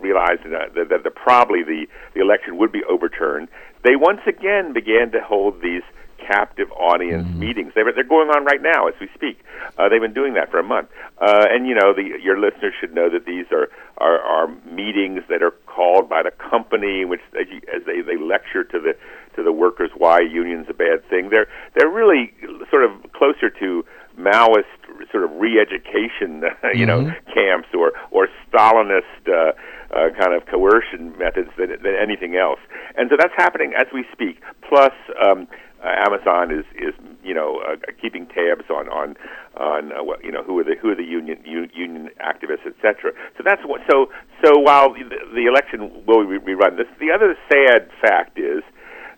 [0.00, 3.48] realized that, that, that the, probably the the election would be overturned,
[3.84, 5.82] they once again began to hold these
[6.26, 7.38] captive audience Mm-hmm.
[7.38, 7.72] meetings.
[7.74, 9.38] They're, they're going on right now as we speak.
[9.78, 10.88] Uh, they've been doing that for a month.
[11.20, 15.22] Uh, and you know, the, your listeners should know that these are, are are meetings
[15.28, 18.80] that are called by the company, in which as, you, as they they lecture to
[18.80, 18.96] the
[19.36, 21.30] to the workers why unions a bad thing.
[21.30, 22.32] They're they're really
[22.70, 23.84] sort of closer to
[24.18, 24.64] Maoist
[25.10, 29.52] sort of re-education, you know, camps or or Stalinist uh,
[29.94, 32.60] uh, kind of coercion methods than, than anything else.
[32.96, 34.40] And so that's happening as we speak.
[34.68, 35.46] Plus, um,
[35.82, 39.16] uh, Amazon is is you know uh, keeping tabs on on
[39.56, 42.66] on uh, what you know who are the who are the union u- union activists,
[42.66, 43.12] etc.
[43.36, 43.80] So that's what.
[43.90, 44.10] So
[44.44, 48.62] so while the, the election will be rerun, this the other sad fact is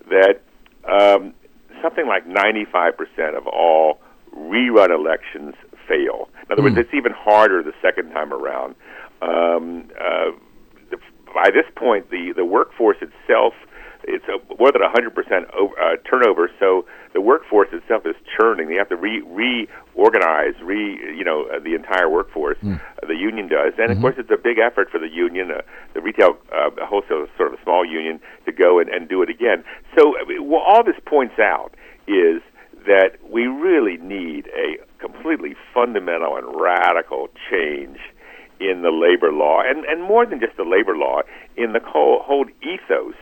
[0.09, 0.43] that
[0.91, 1.35] um,
[1.83, 3.99] something like 95% of all
[4.37, 5.55] rerun elections
[5.89, 6.29] fail.
[6.47, 8.75] In other words, it's even harder the second time around.
[9.23, 10.33] Um, uh,
[10.91, 10.99] the,
[11.35, 13.55] by this point, the, the workforce itself
[14.07, 16.51] it's a, more than 100% over, uh, turnover.
[16.59, 18.69] So the workforce itself is churning.
[18.69, 22.59] They have to re reorganize, re you know uh, the entire workforce.
[23.03, 25.63] Uh, the union does, and of course it's a big effort for the union, uh,
[25.95, 29.31] the retail uh, wholesale sort of a small union, to go and, and do it
[29.31, 29.65] again.
[29.97, 31.75] So I mean, well, all this points out
[32.07, 32.43] is
[32.87, 37.99] that we really need a completely fundamental and radical change
[38.61, 41.23] in the labor law, and and more than just the labor law,
[41.57, 43.15] in the whole, whole ethos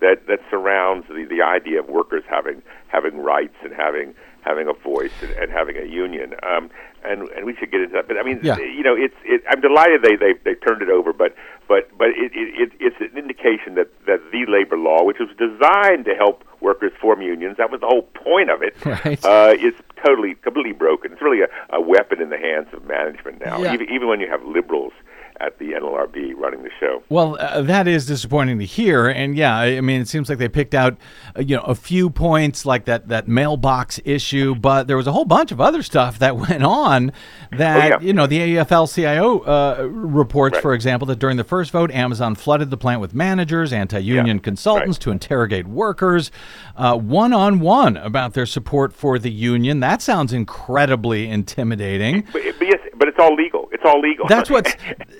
[0.00, 4.72] that that surrounds the, the idea of workers having having rights and having having a
[4.72, 6.34] voice and, and having a union.
[6.42, 6.70] Um,
[7.04, 8.08] and and we should get into that.
[8.08, 8.58] But I mean, Yeah.
[8.58, 11.34] you know, it's it, I'm delighted they they they turned it over, but
[11.68, 15.28] but but it, it, it it's an indication that that the labor law, which was
[15.38, 18.74] designed to help workers form unions, that was the whole point of it.
[18.84, 19.22] Right.
[19.24, 21.12] Uh, is totally completely broken.
[21.12, 23.58] It's really a, a weapon in the hands of management now.
[23.62, 23.74] Yeah.
[23.74, 24.92] Even even when you have liberals
[25.40, 27.02] at the NLRB running the show.
[27.08, 30.48] Well, uh, that is disappointing to hear, and yeah, I mean, it seems like they
[30.48, 30.96] picked out,
[31.36, 35.12] uh, you know, a few points like that that mailbox issue, but there was a
[35.12, 37.12] whole bunch of other stuff that went on.
[37.52, 38.00] That Oh, yeah.
[38.00, 40.62] you know, the AFL-CIO uh, reports, Right.
[40.62, 44.42] for example, that during the first vote, Amazon flooded the plant with managers, anti-union Yeah,
[44.42, 45.02] consultants right.
[45.02, 46.30] to interrogate workers,
[46.76, 49.80] uh, one-on-one about their support for the union.
[49.80, 52.22] That sounds incredibly intimidating.
[52.32, 53.68] But, but yes, but it's all legal.
[53.72, 54.26] It's all legal.
[54.26, 54.74] That's what's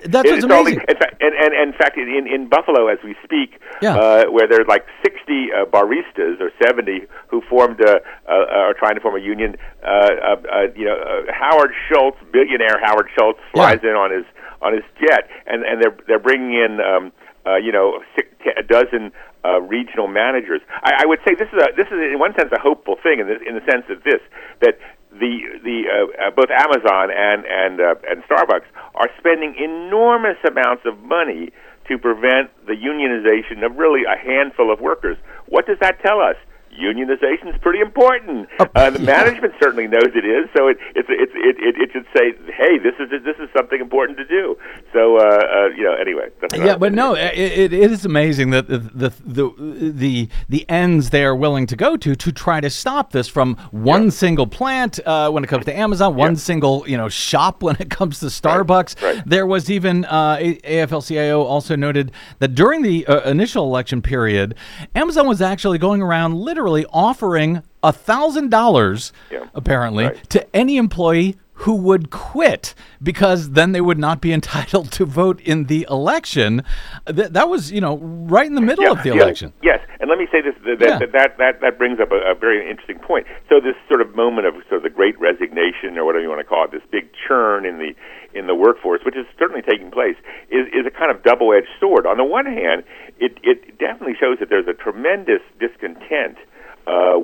[0.06, 0.80] that's what's it's amazing.
[0.88, 3.96] In fact, and, and, and in fact, in, in Buffalo, as we speak, Yeah.
[3.96, 8.94] uh, where there's like 60 uh, baristas or 70 who formed, uh, uh, are trying
[8.96, 9.56] to form a union.
[9.82, 14.24] Uh, uh, uh, you know, uh, Howard Schultz, billionaire Howard Schultz, flies in on his
[14.60, 17.12] on his jet, and and they're they're bringing in, um,
[17.46, 19.12] uh, you know, six, t- a dozen.
[19.44, 20.60] Uh, regional managers.
[20.82, 23.20] I, I would say this is a this is in one sense a hopeful thing
[23.20, 24.20] in the, in the sense that this
[24.60, 24.76] that
[25.18, 30.84] the the uh, uh, both Amazon and and uh, and Starbucks are spending enormous amounts
[30.86, 31.50] of money
[31.88, 35.16] to prevent the unionization of really a handful of workers.
[35.46, 36.36] What does that tell us?
[36.78, 38.48] Unionization is pretty important.
[38.58, 42.06] uh, the management certainly knows it is, so it it's it's it, it, it should
[42.16, 44.56] say, "Hey, this is this is something important to do."
[44.92, 46.28] So, uh, uh, you know, anyway.
[46.54, 51.24] Yeah, but no, it, it, is amazing that the, the the the the ends they
[51.24, 55.30] are willing to go to to try to stop this from one single plant uh,
[55.30, 59.02] when it comes to Amazon, one single you know shop when it comes to Starbucks.
[59.02, 59.22] right.
[59.26, 64.54] There was even uh, AFL-CIO also noted that during the uh, initial election period,
[64.94, 69.12] Amazon was actually going around literally offering a thousand dollars,
[69.54, 70.30] apparently, Right.
[70.30, 75.40] to any employee who would quit because then they would not be entitled to vote
[75.40, 76.62] in the election.
[77.06, 79.52] Th- that was, you know, right in the middle of the yeah, election.
[79.62, 81.06] Yes, and let me say this: that that, Yeah.
[81.18, 83.26] that, that, that brings up a, a very interesting point.
[83.48, 86.40] So this sort of moment of sort of the great resignation, or whatever you want
[86.40, 87.90] to call it, this big churn in the
[88.38, 90.14] in the workforce, which is certainly taking place,
[90.50, 92.06] is is a kind of double-edged sword.
[92.06, 92.84] On the one hand,
[93.18, 96.38] it it definitely shows that there's a tremendous discontent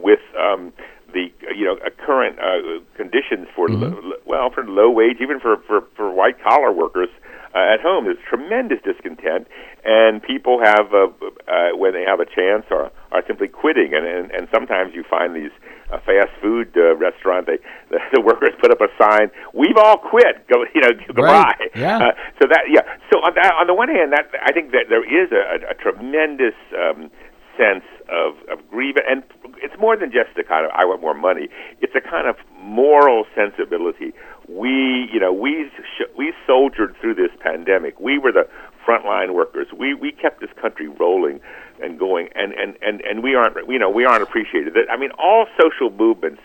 [0.02, 0.20] with.
[0.38, 0.72] Um,
[1.12, 5.38] the you know uh, current uh, conditions for lo- lo- well for low wage even
[5.38, 7.08] for for, for white collar workers
[7.54, 9.46] uh, at home there's tremendous discontent
[9.84, 11.06] and people have uh,
[11.46, 15.04] uh, when they have a chance are are simply quitting, and and, and sometimes you
[15.04, 15.52] find these
[15.92, 17.58] uh, fast food uh, restaurant they
[17.90, 21.54] the, the workers put up a sign, "We've all quit," go you know goodbye.
[21.76, 21.98] Yeah.
[21.98, 22.82] Uh, so that yeah.
[23.12, 25.72] So on that on the one hand, that I think that there is a, a,
[25.72, 27.10] a tremendous um,
[27.56, 29.22] sense of of grievance, and
[29.62, 31.48] it's more than just the kind of I want more money.
[31.80, 34.12] It's a kind of moral sensibility.
[34.48, 37.98] We you know we sh- we soldiered through this pandemic.
[38.00, 38.48] We were the
[38.86, 39.68] frontline workers.
[39.76, 41.40] We we kept this country rolling
[41.82, 44.74] and going, and and and and we aren't you know we aren't appreciated.
[44.74, 46.42] That I mean, all social movements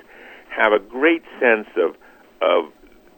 [0.49, 1.95] have a great sense of
[2.41, 2.71] of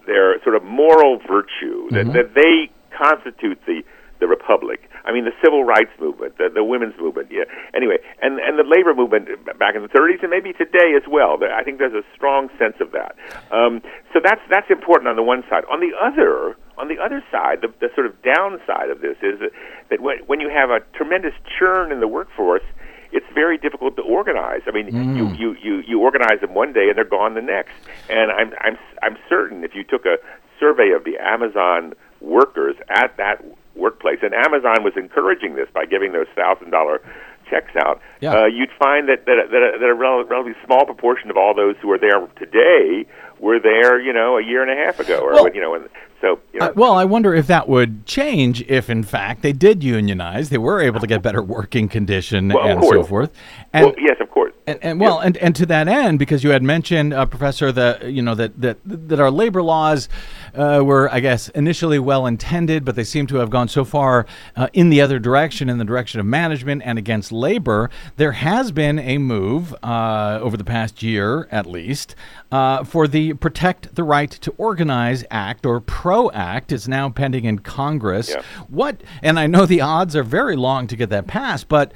[0.07, 2.11] their sort of moral virtue that mm-hmm.
[2.13, 3.83] that they constitute the
[4.19, 4.89] the republic.
[5.05, 7.29] I mean, the civil rights movement, the, the women's movement.
[7.31, 7.45] Yeah.
[7.73, 9.27] Anyway, and and the labor movement
[9.57, 11.37] back in the 30s, and maybe today as well.
[11.41, 13.15] I think there's a strong sense of that.
[13.51, 13.81] Um,
[14.13, 15.63] so that's that's important on the one side.
[15.71, 19.39] On the other, on the other side, the, the sort of downside of this is
[19.39, 19.51] that,
[19.89, 22.63] that when, when you have a tremendous churn in the workforce,
[23.11, 24.61] it's very difficult to organize.
[24.67, 27.73] I mean, you, you, you, you organize them one day and they're gone the next.
[28.09, 30.17] And I'm I'm I'm certain if you took a
[30.59, 33.43] survey of the Amazon workers at that
[33.75, 37.01] workplace, and Amazon was encouraging this by giving those thousand dollar
[37.49, 38.33] checks out, Yeah.
[38.43, 41.53] uh, you'd find that that, that, a, that a rel- relatively small proportion of all
[41.53, 43.05] those who are there today
[43.39, 45.89] were there, you know, a year and a half ago, or Well- you know, and
[46.21, 49.51] so you know, Uh, well, I wonder if that would change if, in fact, they
[49.53, 50.49] did unionize.
[50.49, 53.31] They were able to get better working condition Well, and so forth.
[53.73, 54.53] And, well, yes, of course.
[54.67, 58.11] And, and well, and, and to that end, because you had mentioned, uh, Professor, that
[58.11, 60.07] you know that that that our labor laws
[60.55, 64.25] uh, were, I guess, initially well intended, but they seem to have gone so far
[64.55, 67.89] uh, in the other direction, in the direction of management and against labor.
[68.17, 72.15] There has been a move uh, over the past year, at least,
[72.51, 76.71] uh, for the Protect the Right to Organize Act or PRO Act.
[76.71, 78.29] is now pending in Congress.
[78.29, 78.41] Yeah.
[78.67, 79.01] What?
[79.21, 81.91] And I know the odds are very long to get that passed, but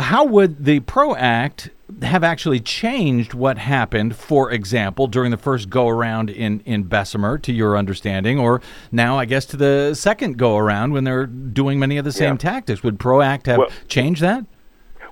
[0.00, 1.70] how would the PRO Act
[2.02, 7.38] have actually changed what happened, for example, during the first go around in, in Bessemer,
[7.38, 8.60] to your understanding, or
[8.92, 12.34] now, I guess, to the second go around when they're doing many of the same
[12.34, 12.50] Yeah.
[12.52, 12.82] tactics?
[12.82, 14.44] Would PRO Act have Well- changed that?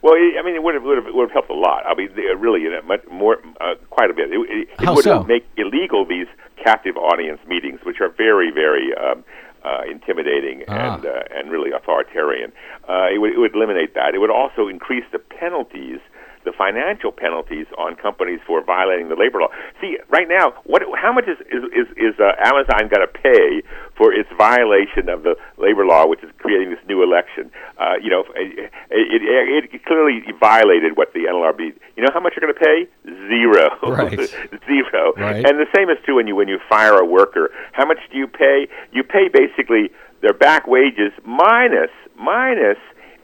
[0.03, 1.85] Well, I mean, it would have would have, would have helped a lot.
[1.87, 4.31] I mean, really, you know, much more, uh, quite a bit.
[4.31, 5.25] It, it, it would so?
[5.25, 6.29] make illegal these
[6.63, 9.25] captive audience meetings, which are very, very um,
[9.65, 10.95] uh, intimidating Ah.
[10.97, 12.53] and uh, and really authoritarian.
[12.89, 14.15] Uh, it would it would eliminate that.
[14.15, 15.99] It would also increase the penalties.
[16.47, 19.51] The financial penalties on companies for violating the labor law.
[19.81, 20.83] See, right now, what?
[20.95, 23.67] How much is is is, is uh, Amazon going to pay
[23.99, 27.51] for its violation of the labor law, which is creating this new election?
[27.83, 31.75] Uh, you know, it, it, it clearly violated what the NLRB.
[31.97, 32.87] You know how much you're going to pay?
[33.27, 33.67] Zero.
[33.83, 34.15] Right.
[34.71, 35.15] Zero.
[35.17, 35.45] Right.
[35.45, 37.51] And the same is true when you when you fire a worker.
[37.73, 38.69] How much do you pay?
[38.93, 39.91] You pay basically
[40.23, 42.79] their back wages minus minus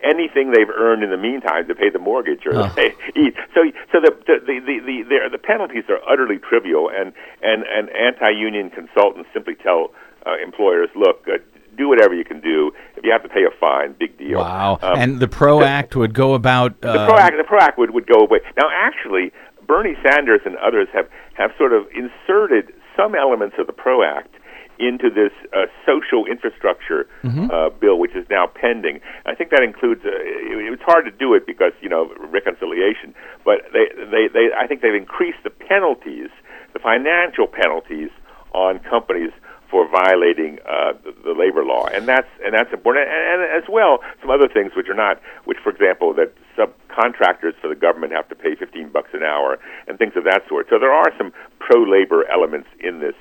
[0.04, 2.72] anything they've earned in the meantime to pay the mortgage or Oh.
[2.76, 3.34] they eat.
[3.54, 7.64] So so the the the the, the, the, the penalties are utterly trivial and and
[7.64, 9.92] and anti-union consultants simply tell
[10.26, 11.26] uh, employers, look.
[11.26, 11.38] Uh,
[11.74, 12.70] do whatever you can do.
[12.98, 14.40] If you have to pay a fine, big deal.
[14.40, 14.78] Wow.
[14.82, 16.72] Um, and the PRO Act would go about.
[16.84, 18.40] Uh, the PRO Act, the PRO Act would, would go away.
[18.58, 19.32] Now, actually,
[19.66, 24.34] Bernie Sanders and others have, have sort of inserted some elements of the PRO Act
[24.78, 27.06] into this uh, social infrastructure
[27.50, 29.00] uh, bill, which is now pending.
[29.26, 30.02] I think that includes.
[30.04, 33.14] Uh, it, it was hard to do it because you know reconciliation,
[33.44, 36.30] but they, they, they I think they've increased the penalties,
[36.72, 38.10] the financial penalties
[38.52, 39.32] on companies
[39.72, 43.08] for violating uh, the, the labor law, and that's and that's important.
[43.08, 47.56] And, and as well, some other things which are not, which for example, that subcontractors
[47.58, 49.58] for the government have to pay 15 bucks an hour,
[49.88, 50.66] and things of that sort.
[50.68, 53.14] So there are some pro-labor elements in this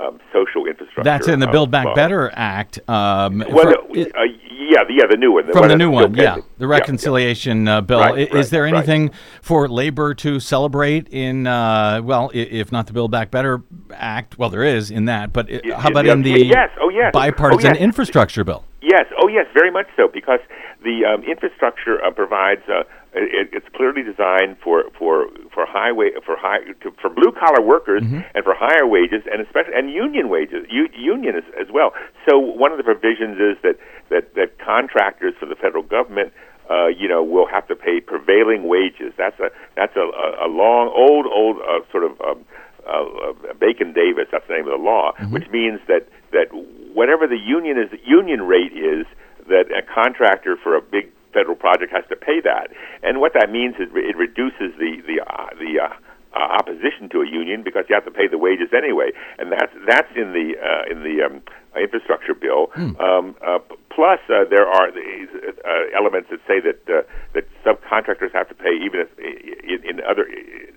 [0.00, 1.02] um, social infrastructure.
[1.04, 1.94] that's in the uh, Build Back.
[1.94, 2.78] Better Act.
[2.88, 4.24] Um, Well, for- no, uh,
[4.72, 5.44] yeah, the, yeah, the new one.
[5.50, 6.66] from one the new one, yeah, the Yeah, yeah.
[6.66, 7.98] reconciliation uh, bill.
[8.00, 8.74] Right, is right, there right.
[8.74, 9.10] anything
[9.42, 11.46] for labor to celebrate in?
[11.46, 15.32] Uh, well, if not the Build Back Better Act, well, there is in that.
[15.32, 17.10] But i- Y- how about yeah, in the yes, oh, yes.
[17.12, 17.82] bipartisan Oh, yes.
[17.82, 18.64] infrastructure bill?
[18.82, 20.40] Yes, oh yes, very much so because
[20.82, 22.62] the um, infrastructure uh, provides.
[22.68, 27.60] Uh, it, it's clearly designed for for for highway for high to, for blue collar
[27.60, 28.20] workers Mm-hmm.
[28.34, 31.92] and for higher wages and especially and union wages, u- union as, as well.
[32.28, 33.76] So one of the provisions is that
[34.08, 36.32] that that contractors for the federal government.
[36.70, 39.12] Uh, you know, will have to pay prevailing wages.
[39.18, 42.44] That's a that's a, a, a long, old, old uh, sort of um,
[42.86, 44.28] uh, uh, Bacon Davis.
[44.30, 46.46] That's the name of the law, which means that that
[46.94, 49.06] whatever the union is, union rate is,
[49.48, 52.68] that a contractor for a big federal project has to pay that.
[53.02, 55.94] And what that means is it reduces the the uh, the uh,
[56.34, 59.72] uh, opposition to a union because you have to pay the wages anyway, and that's
[59.86, 61.42] that's in the uh, in the um,
[61.74, 62.70] infrastructure bill.
[62.74, 62.96] Hmm.
[63.00, 63.58] Um, uh,
[63.90, 67.02] plus, uh, there are these uh, elements that say that uh,
[67.34, 70.26] that subcontractors have to pay even if in, in other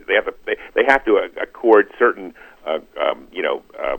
[0.07, 2.34] they have to they, they have to uh, accord certain
[2.66, 3.97] uh, um, you know uh,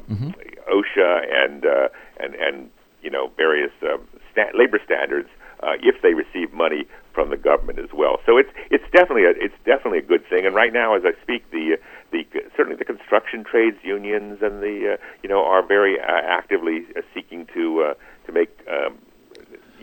[0.70, 1.88] OSHA and uh,
[2.20, 2.70] and and
[3.02, 5.28] you know various um, sta- labor standards
[5.62, 8.18] uh, if they receive money from the government as well.
[8.26, 10.46] So it's it's definitely a it's definitely a good thing.
[10.46, 11.78] And right now, as I speak, the
[12.10, 12.24] the
[12.56, 17.00] certainly the construction trades unions and the uh, you know are very uh, actively uh,
[17.14, 17.94] seeking to uh,
[18.26, 18.98] to make um,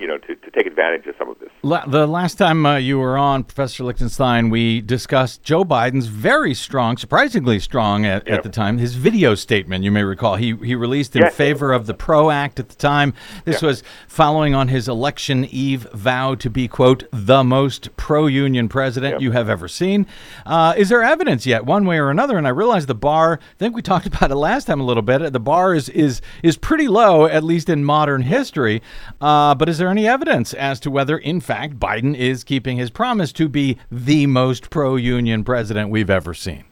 [0.02, 1.50] you know to, to take advantage of some of this.
[1.62, 6.54] La- the last time uh, you were on, Professor Lichtenstein, we discussed Joe Biden's very
[6.56, 8.38] strong, surprisingly strong at, Yep.
[8.38, 9.84] at the time, his video statement.
[9.84, 11.36] You may recall he he released in Yes.
[11.36, 13.14] favor of the PRO Act at the time.
[13.46, 13.68] This Yeah.
[13.70, 19.22] was following on his election eve vow to be quote the most pro-union president Yep.
[19.22, 20.08] you have ever seen.
[20.46, 22.38] Uh, is there evidence yet, one way or another?
[22.40, 23.40] And I realize the bar.
[23.42, 25.32] I think we talked about it last time a little bit.
[25.32, 28.82] The bar is is is pretty low, at least in modern history.
[29.20, 32.90] Uh, but is there any evidence as to whether, in fact, Biden is keeping his
[32.90, 36.66] promise to be the most pro-union president we've ever seen?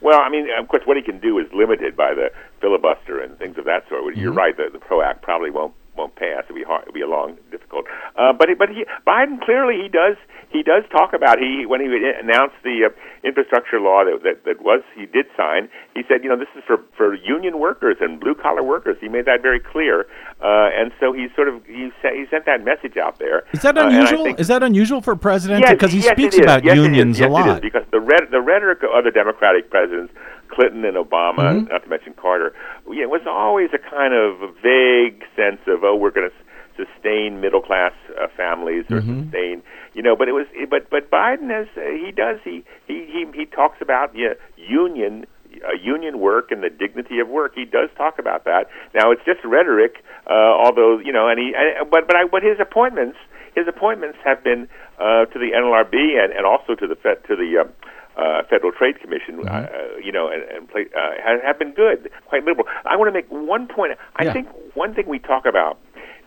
[0.00, 3.38] Well, I mean, of course, what he can do is limited by the filibuster and
[3.38, 4.02] things of that sort.
[4.02, 4.20] Mm-hmm.
[4.20, 6.44] You're right; the, the PRO Act probably won't won't pass.
[6.44, 6.82] It'll be hard.
[6.82, 7.86] It'll be a long, difficult.
[8.16, 10.16] Uh, but but he, Biden clearly he does
[10.52, 11.86] he does talk about he when he
[12.20, 12.88] announced the uh,
[13.24, 15.68] infrastructure law that, that that was he did sign.
[15.94, 18.96] He said, you know, this is for for union workers and blue collar workers.
[19.00, 20.06] He made that very clear,
[20.42, 23.44] uh, and so he sort of he sa- he sent that message out there.
[23.52, 24.24] Is that Uh, unusual?
[24.24, 25.60] think- is that unusual for a president?
[25.62, 27.60] Yes, Because he yes, speaks about Yes, it unions a it lot.
[27.62, 30.12] because the red, the rhetoric of other Democratic presidents,
[30.48, 31.72] Clinton and Obama, Mm-hmm.
[31.72, 32.52] not to mention Carter,
[32.90, 36.36] yeah, was always a kind of vague sense of oh, we're going to
[36.76, 39.22] sustain middle class uh, families or Mm-hmm.
[39.22, 39.62] sustain,
[39.94, 40.14] you know.
[40.16, 43.78] But it was, but but Biden has uh, he does he he he, he talks
[43.80, 45.26] about yeah, union.
[45.68, 47.52] Uh, union work and the dignity of work.
[47.54, 48.68] He does talk about that.
[48.94, 51.52] Now it's just rhetoric, uh, although you know, and he.
[51.54, 53.18] And, but but I, but his appointments,
[53.54, 54.66] his appointments have been
[54.98, 55.94] uh, to the NLRB
[56.24, 57.68] and, and also to the Fed, to the um,
[58.16, 59.46] uh, Federal Trade Commission.
[59.46, 59.66] Uh,
[60.02, 62.66] you know, and, and play, uh, have, have been good, quite liberal.
[62.86, 63.92] I want to make one point.
[64.16, 64.32] I Yeah.
[64.32, 65.78] think one thing we talk about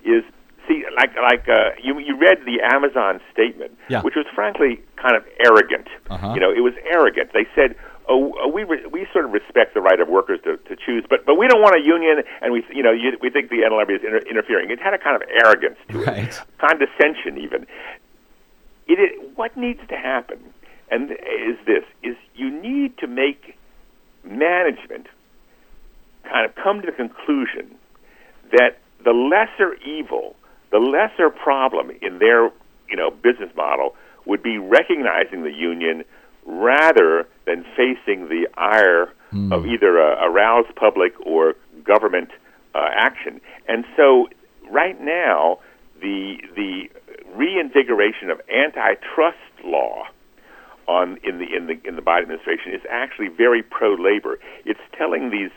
[0.06, 0.24] is
[0.68, 4.02] see, like like uh, you you read the Amazon statement, Yeah.
[4.02, 5.88] which was frankly kind of arrogant.
[6.10, 6.34] Uh-huh.
[6.34, 7.34] You know, it was arrogant.
[7.34, 7.76] They said.
[8.08, 11.04] Oh, uh, we re- we sort of respect the right of workers to, to choose,
[11.10, 13.64] but but we don't want a union, and we you know you, we think the
[13.66, 14.70] NLRB is inter- interfering.
[14.70, 17.66] It had a kind of arrogance to it, condescension even.
[18.86, 20.38] It is, what needs to happen,
[20.92, 23.58] and is this: is you need to make
[24.24, 25.08] management
[26.26, 27.74] kind of come to the conclusion
[28.52, 30.36] that the lesser evil,
[30.72, 32.52] the lesser problem in their
[32.90, 33.96] you know business model
[34.26, 36.04] would be recognizing the union
[36.46, 39.14] rather than facing the ire
[39.52, 42.30] of either a aroused public or government
[42.74, 43.42] uh, action.
[43.68, 44.30] And so,
[44.70, 45.60] right now,
[46.02, 46.90] the the
[47.36, 50.06] reinvigoration of antitrust law
[50.88, 54.40] on in the in the in the Biden administration is actually very pro labor.
[54.66, 55.52] It's telling these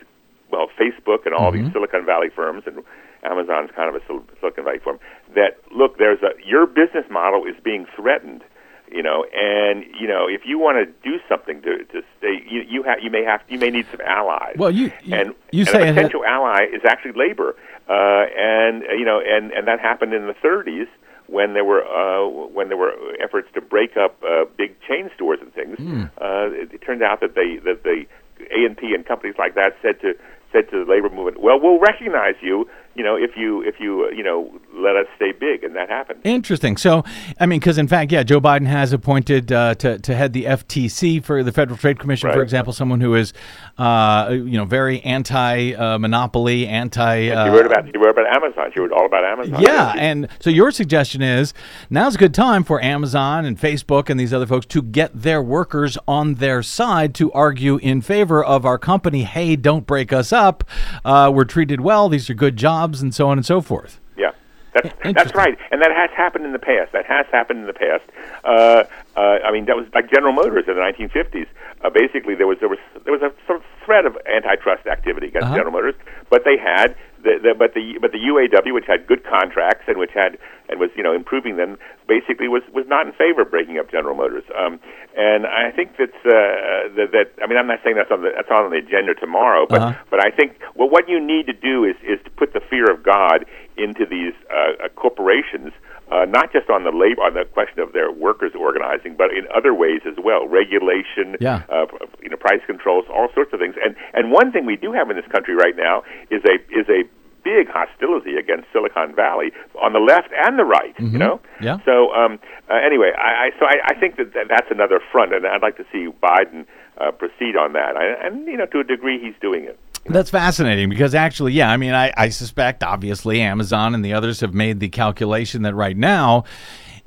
[0.50, 2.82] well Facebook and all these Silicon Valley firms and
[3.24, 4.98] Amazon's kind of a Sil- Silicon Valley firm
[5.34, 8.42] that look there's a your business model is being threatened.
[8.90, 12.62] You know, and you know, if you want to do something to to stay, you
[12.66, 14.54] you have you may have you may need some allies.
[14.56, 17.54] Well, you- you- and you and say a ha- potential ally is actually labor,
[17.86, 20.86] uh, and you know, and and that happened in the 30s
[21.26, 25.40] when there were uh, when there were efforts to break up uh, big chain stores
[25.42, 25.76] and things.
[25.76, 26.04] Hmm.
[26.18, 28.06] Uh, it, it turned out that they that the
[28.50, 30.14] A and P and companies like that said to
[30.50, 32.66] said to the labor movement, "Well, we'll recognize you,
[32.98, 35.88] you know, if you if you uh, you know let us stay big," and that
[35.88, 36.20] happened.
[36.24, 36.76] Interesting.
[36.76, 37.04] So,
[37.38, 40.44] I mean, because in fact, yeah, Joe Biden has appointed uh, to to head the
[40.44, 43.32] FTC for the Federal Trade Commission, for example, someone who is,
[43.78, 47.28] uh, you know, very anti-monopoly, anti.
[47.28, 48.70] Uh, she wrote about she wrote about Amazon.
[48.74, 49.62] She wrote all about Amazon.
[49.62, 51.54] yeah, and so your suggestion is
[51.90, 55.40] now's a good time for Amazon and Facebook and these other folks to get their
[55.40, 59.22] workers on their side to argue in favor of our company.
[59.22, 60.64] Hey, don't break us up.
[61.04, 62.08] Uh, we're treated well.
[62.08, 64.00] These are good jobs, and so on and so forth.
[64.16, 64.32] Yeah,
[64.74, 66.92] that's that's right, and that has happened in the past.
[66.92, 68.04] That has happened in the past.
[68.44, 68.84] Uh,
[69.16, 71.46] uh, I mean, that was like General Motors in the 1950s.
[71.82, 75.28] Uh, basically, there was there was there was a sort of threat of antitrust activity
[75.28, 75.56] against Uh-huh.
[75.56, 75.94] General Motors,
[76.30, 79.96] but they had the, the but the but the UAW, which had good contracts and
[79.98, 80.38] which had
[80.68, 83.90] and was you know improving them, basically was was not in favor of breaking up
[83.90, 84.44] General Motors.
[84.58, 84.78] Um,
[85.16, 88.30] and I think that's uh, that, that I mean I'm not saying that's on the
[88.34, 89.94] that's on the agenda tomorrow, but Uh-huh.
[90.10, 92.90] but I think well what you need to do is is to put the fear
[92.90, 93.44] of God
[93.76, 95.72] into these uh, uh, corporations.
[96.10, 99.44] Uh, not just on the labor, on the question of their workers organizing, but in
[99.54, 100.48] other ways as well.
[100.48, 101.64] Regulation, Yeah.
[101.68, 101.84] uh,
[102.22, 103.74] you know, price controls, all sorts of things.
[103.84, 106.88] And and one thing we do have in this country right now is a is
[106.88, 107.04] a
[107.48, 110.94] big hostility against Silicon Valley on the left and the right.
[110.98, 111.40] You know.
[111.60, 111.78] Yeah.
[111.84, 112.38] So um,
[112.70, 115.62] uh, anyway, I, I so I, I think that, that that's another front, and I'd
[115.62, 116.66] like to see Biden
[116.98, 117.96] uh, proceed on that.
[117.96, 119.78] I, and you know, to a degree, he's doing it.
[120.06, 124.40] That's fascinating because actually, yeah, I mean, I, I suspect obviously Amazon and the others
[124.40, 126.44] have made the calculation that right now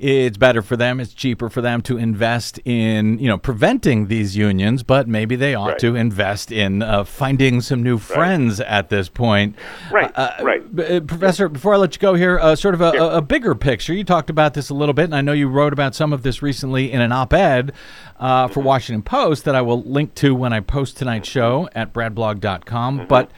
[0.02, 4.36] it's better for them, it's cheaper for them to invest in, you know, preventing these
[4.36, 5.78] unions, but maybe they ought Right.
[5.78, 9.54] to invest in uh, finding some new friends at this point.
[9.92, 10.74] Right, Uh, right.
[10.76, 13.16] b- uh, Professor, before I let you go here, uh, sort of a, Yeah.
[13.18, 13.94] a, bigger picture.
[13.94, 16.22] You talked about this a little bit, and I know you wrote about some of
[16.24, 17.72] this recently in an op-ed
[18.18, 18.52] uh, Mm-hmm.
[18.54, 22.98] for Washington Post that I will link to when I post tonight's show at bradblog.com.
[22.98, 23.06] Mm-hmm.
[23.08, 23.30] But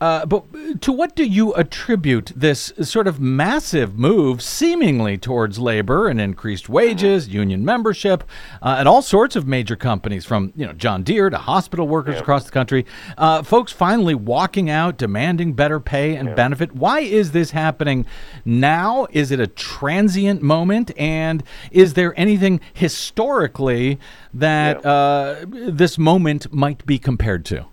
[0.00, 6.08] uh, but to what do you attribute this sort of massive move, seemingly towards labor
[6.08, 8.24] and increased wages, union membership,
[8.62, 12.18] uh, at all sorts of major companies, from you know John Deere to hospital workers
[12.18, 12.86] across the country,
[13.18, 16.74] uh, folks finally walking out, demanding better pay and benefit?
[16.74, 18.06] Why is this happening
[18.44, 19.06] now?
[19.10, 23.98] Is it a transient moment, and is there anything historically
[24.32, 27.66] that uh, this moment might be compared to?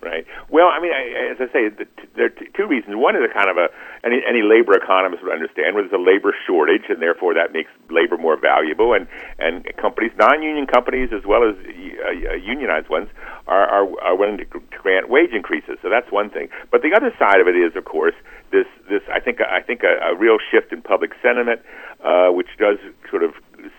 [0.00, 0.26] Right.
[0.48, 2.94] Well, I mean, I, as I say, the, there are t- two reasons.
[2.94, 3.66] One is a kind of a
[4.06, 7.70] any any labor economist would understand where there's a labor shortage, and therefore that makes
[7.90, 8.94] labor more valuable.
[8.94, 13.08] And and companies, non-union companies as well as uh, uh, unionized ones,
[13.48, 15.78] are, are are willing to, to grant wage increases.
[15.82, 16.48] So that's one thing.
[16.70, 18.14] But the other side of it is, of course,
[18.52, 21.60] this this I think I think a, a real shift in public sentiment,
[22.04, 22.78] uh, which does
[23.10, 23.34] sort of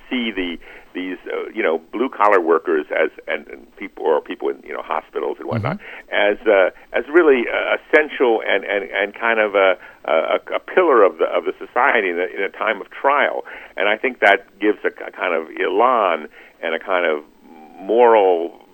[0.09, 0.59] see the
[0.97, 4.73] these uh, you know blue collar workers as and, and people or people in you
[4.73, 5.77] know hospitals and whatnot
[6.11, 11.03] as uh, as really uh, essential and, and, and kind of a, a, a pillar
[11.03, 13.45] of the of the society in a, in a time of trial.
[13.77, 16.27] And I think that gives a, a kind of elan
[16.63, 17.23] and a kind of
[17.77, 18.65] moral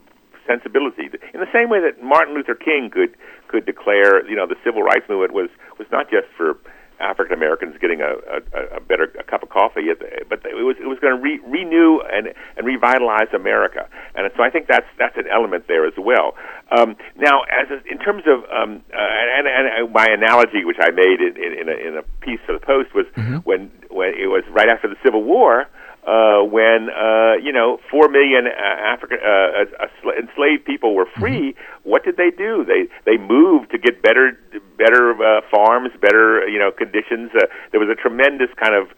[0.48, 1.10] sensibility.
[1.34, 3.16] In the same way that Martin Luther King could
[3.50, 6.58] could declare you know the civil rights movement was was not just for
[7.04, 9.92] African Americans getting a, a, a better a cup of coffee,
[10.30, 14.44] but it was it was going to re, renew and and revitalize America, and so
[14.44, 16.36] I think that's that's an element there as well.
[16.72, 20.90] Um, now, as a, in terms of um, uh, and, and, my analogy, which I
[20.92, 23.06] made in, in, in, a, in a piece for the Post, was
[23.44, 25.68] when when it was right after the Civil War.
[26.06, 31.08] Uh, when uh, you know four million uh, African uh, uh, sla- enslaved people were
[31.18, 32.66] free, what did they do?
[32.66, 34.38] They they moved to get better
[34.78, 37.32] better uh, farms, better you know conditions.
[37.34, 38.90] Uh, there was a tremendous kind of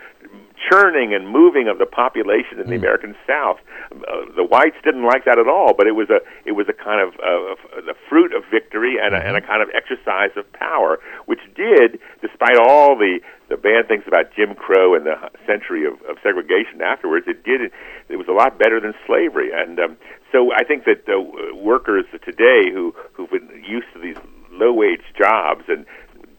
[0.70, 3.60] churning and moving of the population in the American South.
[3.92, 6.74] Uh, the whites didn't like that at all, but it was a it was a
[6.74, 10.52] kind of uh, the fruit of victory and a, and a kind of exercise of
[10.54, 15.86] power, which did, despite all the the bad things about Jim Crow and the century
[15.86, 17.72] of, of segregation afterwards, it did
[18.10, 19.52] it was a lot better than slavery.
[19.54, 19.98] And um,
[20.32, 24.18] so I think that uh, workers today who who've been used to these
[24.52, 25.86] low wage jobs and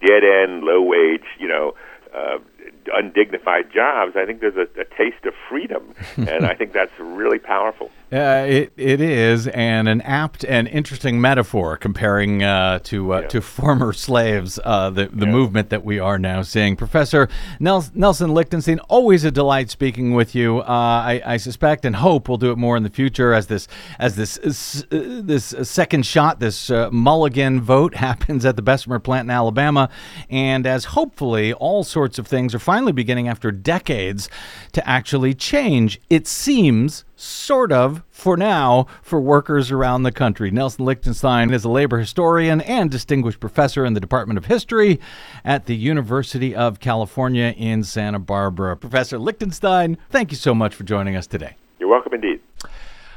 [0.00, 1.74] dead end low wage, you know.
[2.14, 2.38] Uh,
[2.92, 7.38] undignified jobs, I think there's a, a taste of freedom, and I think that's really
[7.38, 7.90] powerful.
[8.12, 13.40] Uh, it it is, and an apt and interesting metaphor comparing uh, to uh, to
[13.40, 16.76] former slaves, uh, the the movement that we are now seeing.
[16.76, 20.60] Professor Nels- Nelson Lichtenstein, always a delight speaking with you.
[20.60, 23.66] Uh, I, I suspect and hope we'll do it more in the future as this
[23.98, 24.38] as this
[24.84, 29.88] uh, this second shot, this uh, Mulligan vote happens at the Bessemer plant in Alabama,
[30.30, 34.28] and as hopefully all sorts of things are finally beginning after decades
[34.72, 36.00] to actually change.
[36.10, 40.50] It seems sort of, for now, for workers around the country.
[40.50, 44.98] Nelson Lichtenstein is a labor historian and distinguished professor in the Department of History
[45.44, 48.76] at the University of California in Santa Barbara.
[48.76, 51.56] Professor Lichtenstein, thank you so much for joining us today.
[51.78, 52.40] You're welcome indeed.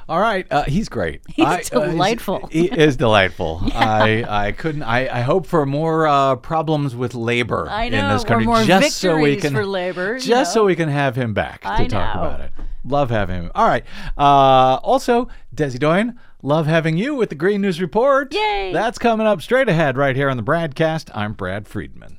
[0.09, 1.21] All right, uh, he's great.
[1.29, 2.47] He's I- uh, delightful.
[2.51, 3.61] he is delightful.
[3.75, 4.81] I I couldn't.
[4.83, 8.97] I, I hope for more uh, problems with labor I in know, this country, just
[8.97, 11.85] so we can for labor, you just so we can have him back to I
[11.85, 12.21] talk know.
[12.21, 12.51] about it.
[12.83, 13.51] Love having him.
[13.53, 13.83] All right.
[14.17, 18.33] Uh, also, Desi Doyen, love having you with the Green News Report.
[18.33, 18.71] Yay!
[18.73, 21.11] That's coming up straight ahead right here on the BradCast.
[21.13, 22.17] I'm Brad Friedman.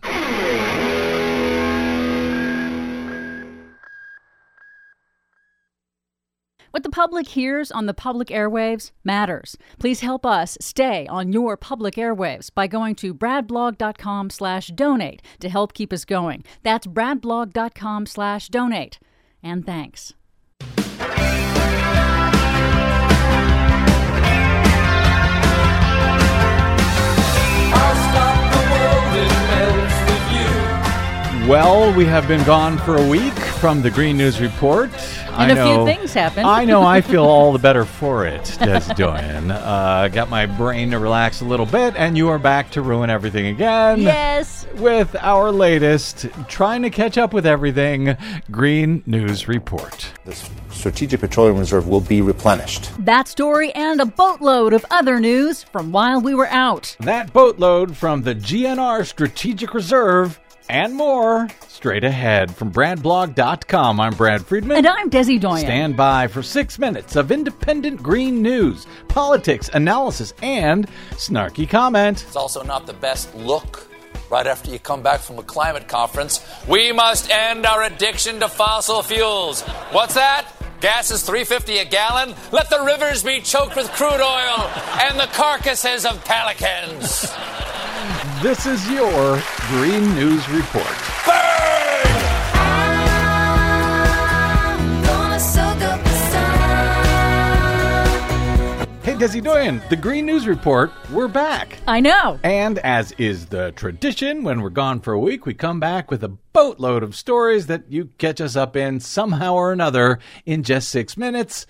[6.71, 9.57] What the public hears on the public airwaves matters.
[9.79, 15.49] Please help us stay on your public airwaves by going to bradblog.com slash donate to
[15.49, 16.45] help keep us going.
[16.63, 18.99] That's bradblog.com slash donate.
[19.43, 20.15] And thanks.
[31.49, 34.91] Well, we have been gone for a week from the Green News Report.
[35.33, 36.47] And I a few things happened.
[36.47, 39.51] I know I feel all the better for it, Des Doyen.
[39.51, 43.11] Uh, got my brain to relax a little bit, and you are back to ruin
[43.11, 44.01] everything again.
[44.01, 44.67] Yes.
[44.77, 48.17] With our latest, trying to catch up with everything,
[48.51, 50.11] Green News Report.
[50.25, 50.35] The
[50.71, 52.91] Strategic Petroleum Reserve will be replenished.
[53.05, 56.97] That story and a boatload of other news from while we were out.
[57.01, 60.41] That boatload from the GNR Strategic Reserve
[60.71, 64.01] and more straight ahead from BradBlog.com.
[64.01, 64.77] I'm Brad Friedman.
[64.77, 65.65] And I'm Desi Doyen.
[65.65, 72.23] Stand by for six minutes of independent green news, politics, analysis, and snarky comment.
[72.23, 73.89] It's also not the best look
[74.31, 76.41] right after you come back from a climate conference.
[76.69, 79.63] We must end our addiction to fossil fuels.
[79.91, 80.47] What's that?
[80.81, 82.35] Gas is 350 a gallon.
[82.53, 84.71] Let the rivers be choked with crude oil
[85.03, 87.31] and the carcasses of pelicans.
[88.43, 90.87] This is your Green News Report.
[91.27, 92.10] Hey,
[99.21, 101.77] Desi Doyen, the Green News Report, we're back.
[101.87, 102.41] I know.
[102.43, 106.25] And as is the tradition, when we're gone for a week, we come back with
[106.25, 110.89] a boatload of stories that you catch us up in somehow or another in just
[110.89, 111.67] six minutes.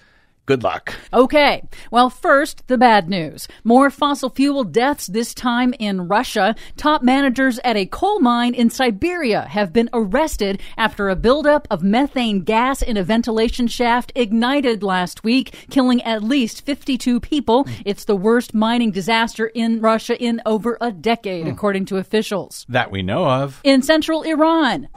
[0.46, 0.94] Good luck.
[1.12, 1.62] Okay.
[1.90, 3.46] Well, first, the bad news.
[3.62, 6.56] More fossil fuel deaths, this time in Russia.
[6.76, 11.82] Top managers at a coal mine in Siberia have been arrested after a buildup of
[11.82, 17.66] methane gas in a ventilation shaft ignited last week, killing at least 52 people.
[17.84, 21.52] It's the worst mining disaster in Russia in over a decade, hmm.
[21.52, 22.66] according to officials.
[22.68, 23.60] That we know of.
[23.62, 24.88] In central Iran,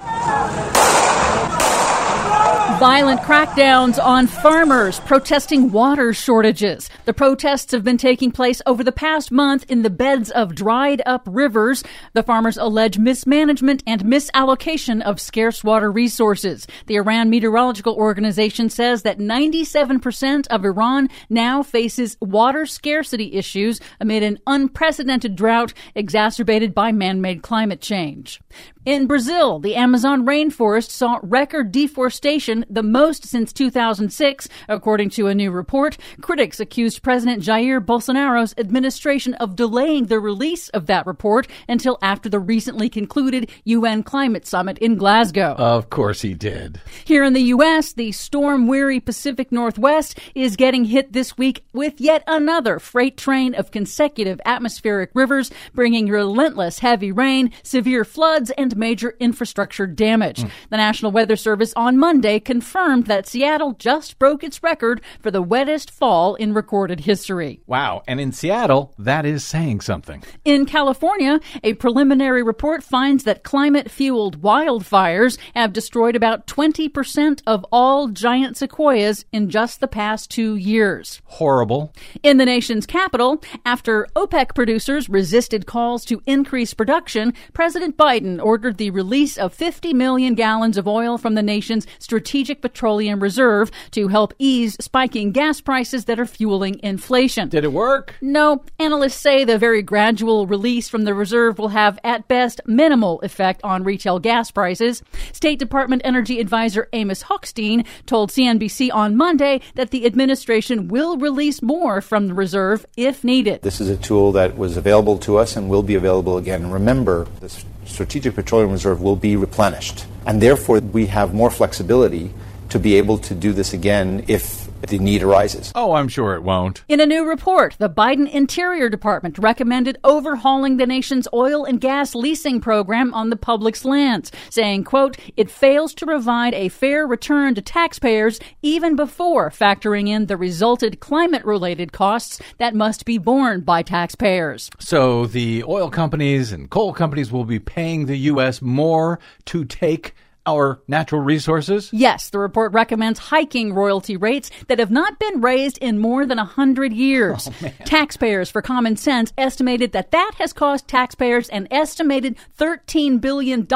[2.80, 6.89] Violent crackdowns on farmers protesting water shortages.
[7.05, 11.01] The protests have been taking place over the past month in the beds of dried
[11.05, 11.84] up rivers.
[12.13, 16.67] The farmers allege mismanagement and misallocation of scarce water resources.
[16.88, 24.24] The Iran Meteorological Organization says that 97% of Iran now faces water scarcity issues amid
[24.24, 28.41] an unprecedented drought exacerbated by man-made climate change.
[28.86, 35.36] In Brazil, the Amazon rainforest saw record deforestation, the most since 2006, according to a
[35.36, 35.97] new report.
[36.22, 42.30] Critics accused President Jair Bolsonaro's administration of delaying the release of that report until after
[42.30, 45.55] the recently concluded UN climate summit in Glasgow.
[45.57, 46.82] Of course he did.
[47.05, 51.99] Here in the U.S., the storm weary Pacific Northwest is getting hit this week with
[51.99, 58.76] yet another freight train of consecutive atmospheric rivers, bringing relentless heavy rain, severe floods, and
[58.78, 60.41] major infrastructure damage.
[60.41, 60.47] Hmm.
[60.70, 65.41] The National Weather Service on Monday confirmed that Seattle just broke its record for the
[65.41, 67.62] wettest fall in recorded history.
[67.66, 68.04] Wow.
[68.08, 70.24] And in Seattle, that is saying something.
[70.46, 77.66] In California, a preliminary report finds that climate fueled wildfires have destroyed about 20% of
[77.72, 81.22] all giant sequoias in just the past two years.
[81.26, 81.94] Horrible.
[82.24, 88.78] In the nation's capital, after OPEC producers resisted calls to increase production, President Biden ordered
[88.78, 94.07] the release of 50 million gallons of oil from the nation's strategic petroleum reserve to
[94.07, 97.47] help ease spiking gas prices that are fueling inflation.
[97.49, 98.15] Did it work?
[98.21, 103.21] No, analysts say the very gradual release from the reserve will have, at best, minimal
[103.21, 105.03] effect on retail gas prices.
[105.31, 111.61] State Department Energy Advisor Amos Hochstein told CNBC on Monday that the administration will release
[111.61, 113.61] more from the reserve if needed.
[113.61, 116.71] This is a tool that was available to us and will be available again.
[116.71, 122.31] Remember, the S- Strategic Petroleum Reserve will be replenished, and therefore we have more flexibility
[122.69, 125.71] to be able to do this again if the need arises.
[125.75, 126.84] Oh, I'm sure it won't.
[126.88, 132.15] In a new report, the Biden Interior Department recommended overhauling the nation's oil and gas
[132.15, 137.55] leasing program on the public's lands, saying, quote, it fails to provide a fair return
[137.55, 143.61] to taxpayers even before factoring in the resulted climate related costs that must be borne
[143.61, 144.69] by taxpayers.
[144.79, 148.61] So the oil companies and coal companies will be paying the U.S.
[148.61, 150.15] more to take
[150.46, 151.89] our natural resources?
[151.94, 156.39] Yes, the report recommends hiking royalty rates that have not been raised in more than
[156.39, 157.50] a hundred years.
[157.64, 163.68] Oh, taxpayers for Common Sense estimated that that has cost taxpayers an estimated $13 billion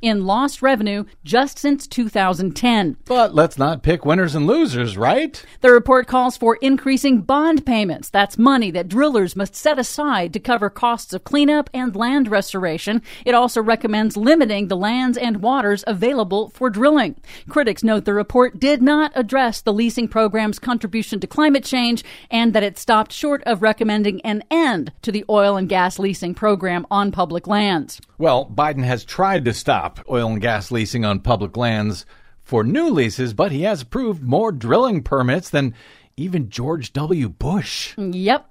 [0.00, 2.96] in lost revenue just since 2010.
[3.04, 5.44] But let's not pick winners and losers, right?
[5.60, 8.08] The report calls for increasing bond payments.
[8.08, 13.02] That's money that drillers must set aside to cover costs of cleanup and land restoration.
[13.24, 17.16] It also recommends limiting the lands and waters available for drilling.
[17.48, 22.54] Critics note the report did not address the leasing program's contribution to climate change and
[22.54, 26.86] that it stopped short of recommending an end to the oil and gas leasing program
[26.90, 28.00] on public lands.
[28.16, 32.06] Well, Biden has tried to stop oil and gas leasing on public lands
[32.42, 35.74] for new leases, but he has approved more drilling permits than
[36.16, 37.28] even George W.
[37.28, 37.96] Bush.
[37.96, 38.49] Yep.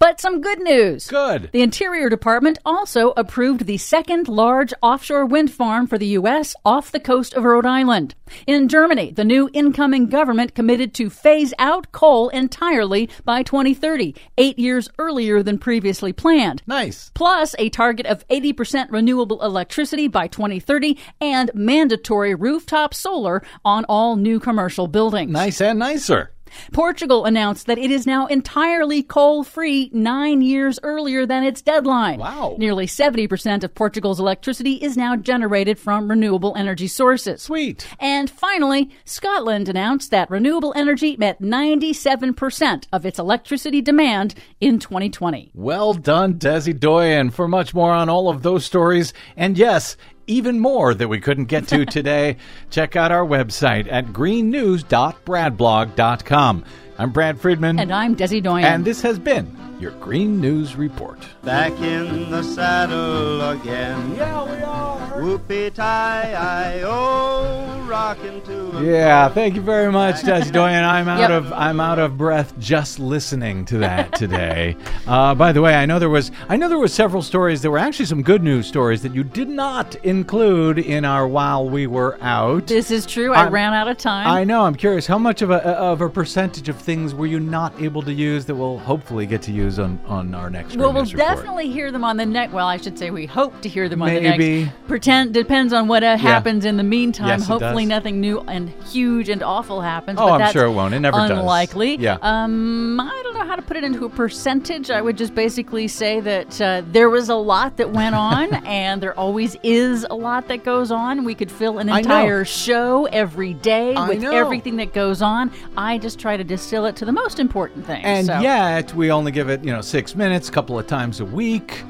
[0.00, 1.08] But some good news.
[1.08, 1.50] Good.
[1.52, 6.56] The Interior Department also approved the second large offshore wind farm for the U.S.
[6.64, 8.14] off the coast of Rhode Island.
[8.46, 14.58] In Germany, the new incoming government committed to phase out coal entirely by 2030, eight
[14.58, 16.62] years earlier than previously planned.
[16.66, 17.10] Nice.
[17.12, 24.16] Plus, a target of 80% renewable electricity by 2030 and mandatory rooftop solar on all
[24.16, 25.30] new commercial buildings.
[25.30, 26.32] Nice and nicer.
[26.72, 32.18] Portugal announced that it is now entirely coal free nine years earlier than its deadline.
[32.18, 32.56] Wow.
[32.58, 37.42] Nearly 70% of Portugal's electricity is now generated from renewable energy sources.
[37.42, 37.86] Sweet.
[37.98, 45.50] And finally, Scotland announced that renewable energy met 97% of its electricity demand in 2020.
[45.54, 47.30] Well done, Desi Doyen.
[47.30, 49.96] For much more on all of those stories, and yes,
[50.30, 52.36] even more that we couldn't get to today,
[52.70, 56.64] check out our website at greennews.bradblog.com.
[56.98, 57.78] I'm Brad Friedman.
[57.78, 58.64] And I'm Desi Doyen.
[58.64, 61.18] And this has been your Green News Report.
[61.42, 64.14] Back in the saddle again.
[64.14, 64.98] Yeah, we are.
[65.20, 70.84] Whoopie tie I oh rockin' to a Yeah, thank you very much, Desi Doyen.
[70.84, 71.30] I'm out Yep.
[71.30, 74.76] of I'm out of breath just listening to that today.
[75.06, 77.62] uh, by the way, I know there was I know there were several stories.
[77.62, 81.68] There were actually some good news stories that you did not include in our while
[81.68, 82.66] we were out.
[82.66, 83.32] this is true.
[83.32, 84.26] I I'm- ran out of time.
[84.26, 84.62] I know.
[84.62, 85.06] I'm curious.
[85.06, 88.44] How much of a of a percentage of things were you not able to use
[88.46, 90.76] that we'll hopefully get to use on on our next?
[90.76, 91.18] Well, we'll report?
[91.18, 92.52] definitely hear them on the next.
[92.52, 94.64] Well, I should say we hope to hear them on the Maybe.
[94.64, 94.86] next.
[94.88, 97.28] Pretend depends on what uh, happens in the meantime.
[97.28, 100.18] Yes, Hopefully, nothing new and huge and awful happens.
[100.20, 100.94] Oh, but I'm that's sure it won't.
[100.94, 101.30] It never does.
[101.30, 101.96] unlikely.
[101.96, 102.18] Yeah.
[102.22, 104.90] Um, I don't know how to put it into a percentage.
[104.90, 109.02] I would just basically say that uh, there was a lot that went on, and
[109.02, 111.24] there always is a lot that goes on.
[111.24, 114.32] We could fill an entire show every day I with know.
[114.32, 115.50] everything that goes on.
[115.76, 118.02] I just try to distill it to the most important things.
[118.04, 118.40] And so.
[118.40, 121.82] yet, we only give it, you know, six minutes, a couple of times a week.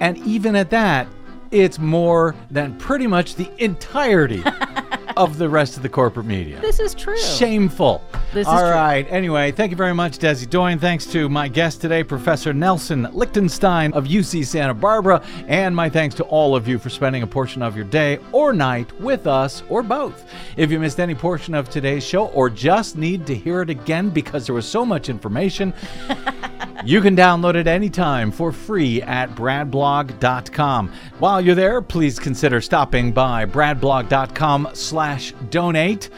[0.00, 1.06] And even at that,
[1.50, 4.42] it's more than pretty much the entirety
[5.16, 6.60] of the rest of the corporate media.
[6.60, 7.16] This is true.
[7.16, 8.02] Shameful.
[8.32, 9.06] This is All right.
[9.10, 10.80] Anyway, thank you very much, Desi Doyen.
[10.80, 15.22] Thanks to my guest today, Professor Nelson Lichtenstein of UC Santa Barbara.
[15.46, 18.52] And my thanks to all of you for spending a portion of your day or
[18.52, 20.28] night with us or both.
[20.56, 24.10] If you missed any portion of today's show or just need to hear it again
[24.10, 25.72] because there was so much information,
[26.84, 30.92] you can download it anytime for free at bradblog.com.
[31.18, 36.10] While you're there, please consider stopping by bradblog.com slash donate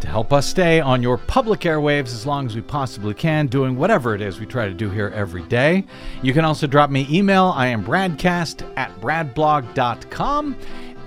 [0.00, 3.76] to help us stay on your public airwaves as long as we possibly can, doing
[3.76, 5.84] whatever it is we try to do here every day.
[6.22, 7.52] You can also drop me email.
[7.54, 10.56] I am bradcast at bradblog.com.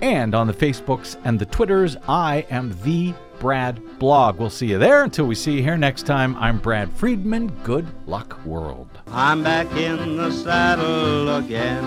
[0.00, 4.38] And on the Facebooks and the Twitters, I am the Brad Blog.
[4.38, 5.02] We'll see you there.
[5.02, 7.48] Until we see you here next time, I'm Brad Friedman.
[7.62, 8.83] Good luck, world.
[9.08, 11.84] I'm back in the saddle again.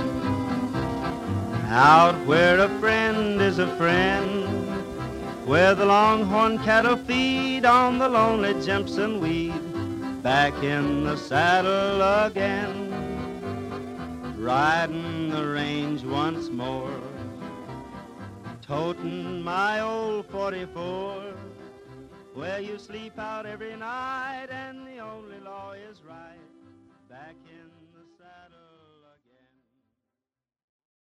[1.67, 4.45] Out where a friend is a friend.
[5.45, 10.23] Where the longhorn cattle feed on the lonely Jimson weed.
[10.23, 12.93] Back in the saddle again.
[14.37, 17.01] Riding the range once more.
[18.61, 21.33] Toting my old 44.
[22.33, 26.46] Where you sleep out every night and the only law is right.
[27.17, 27.66] Back in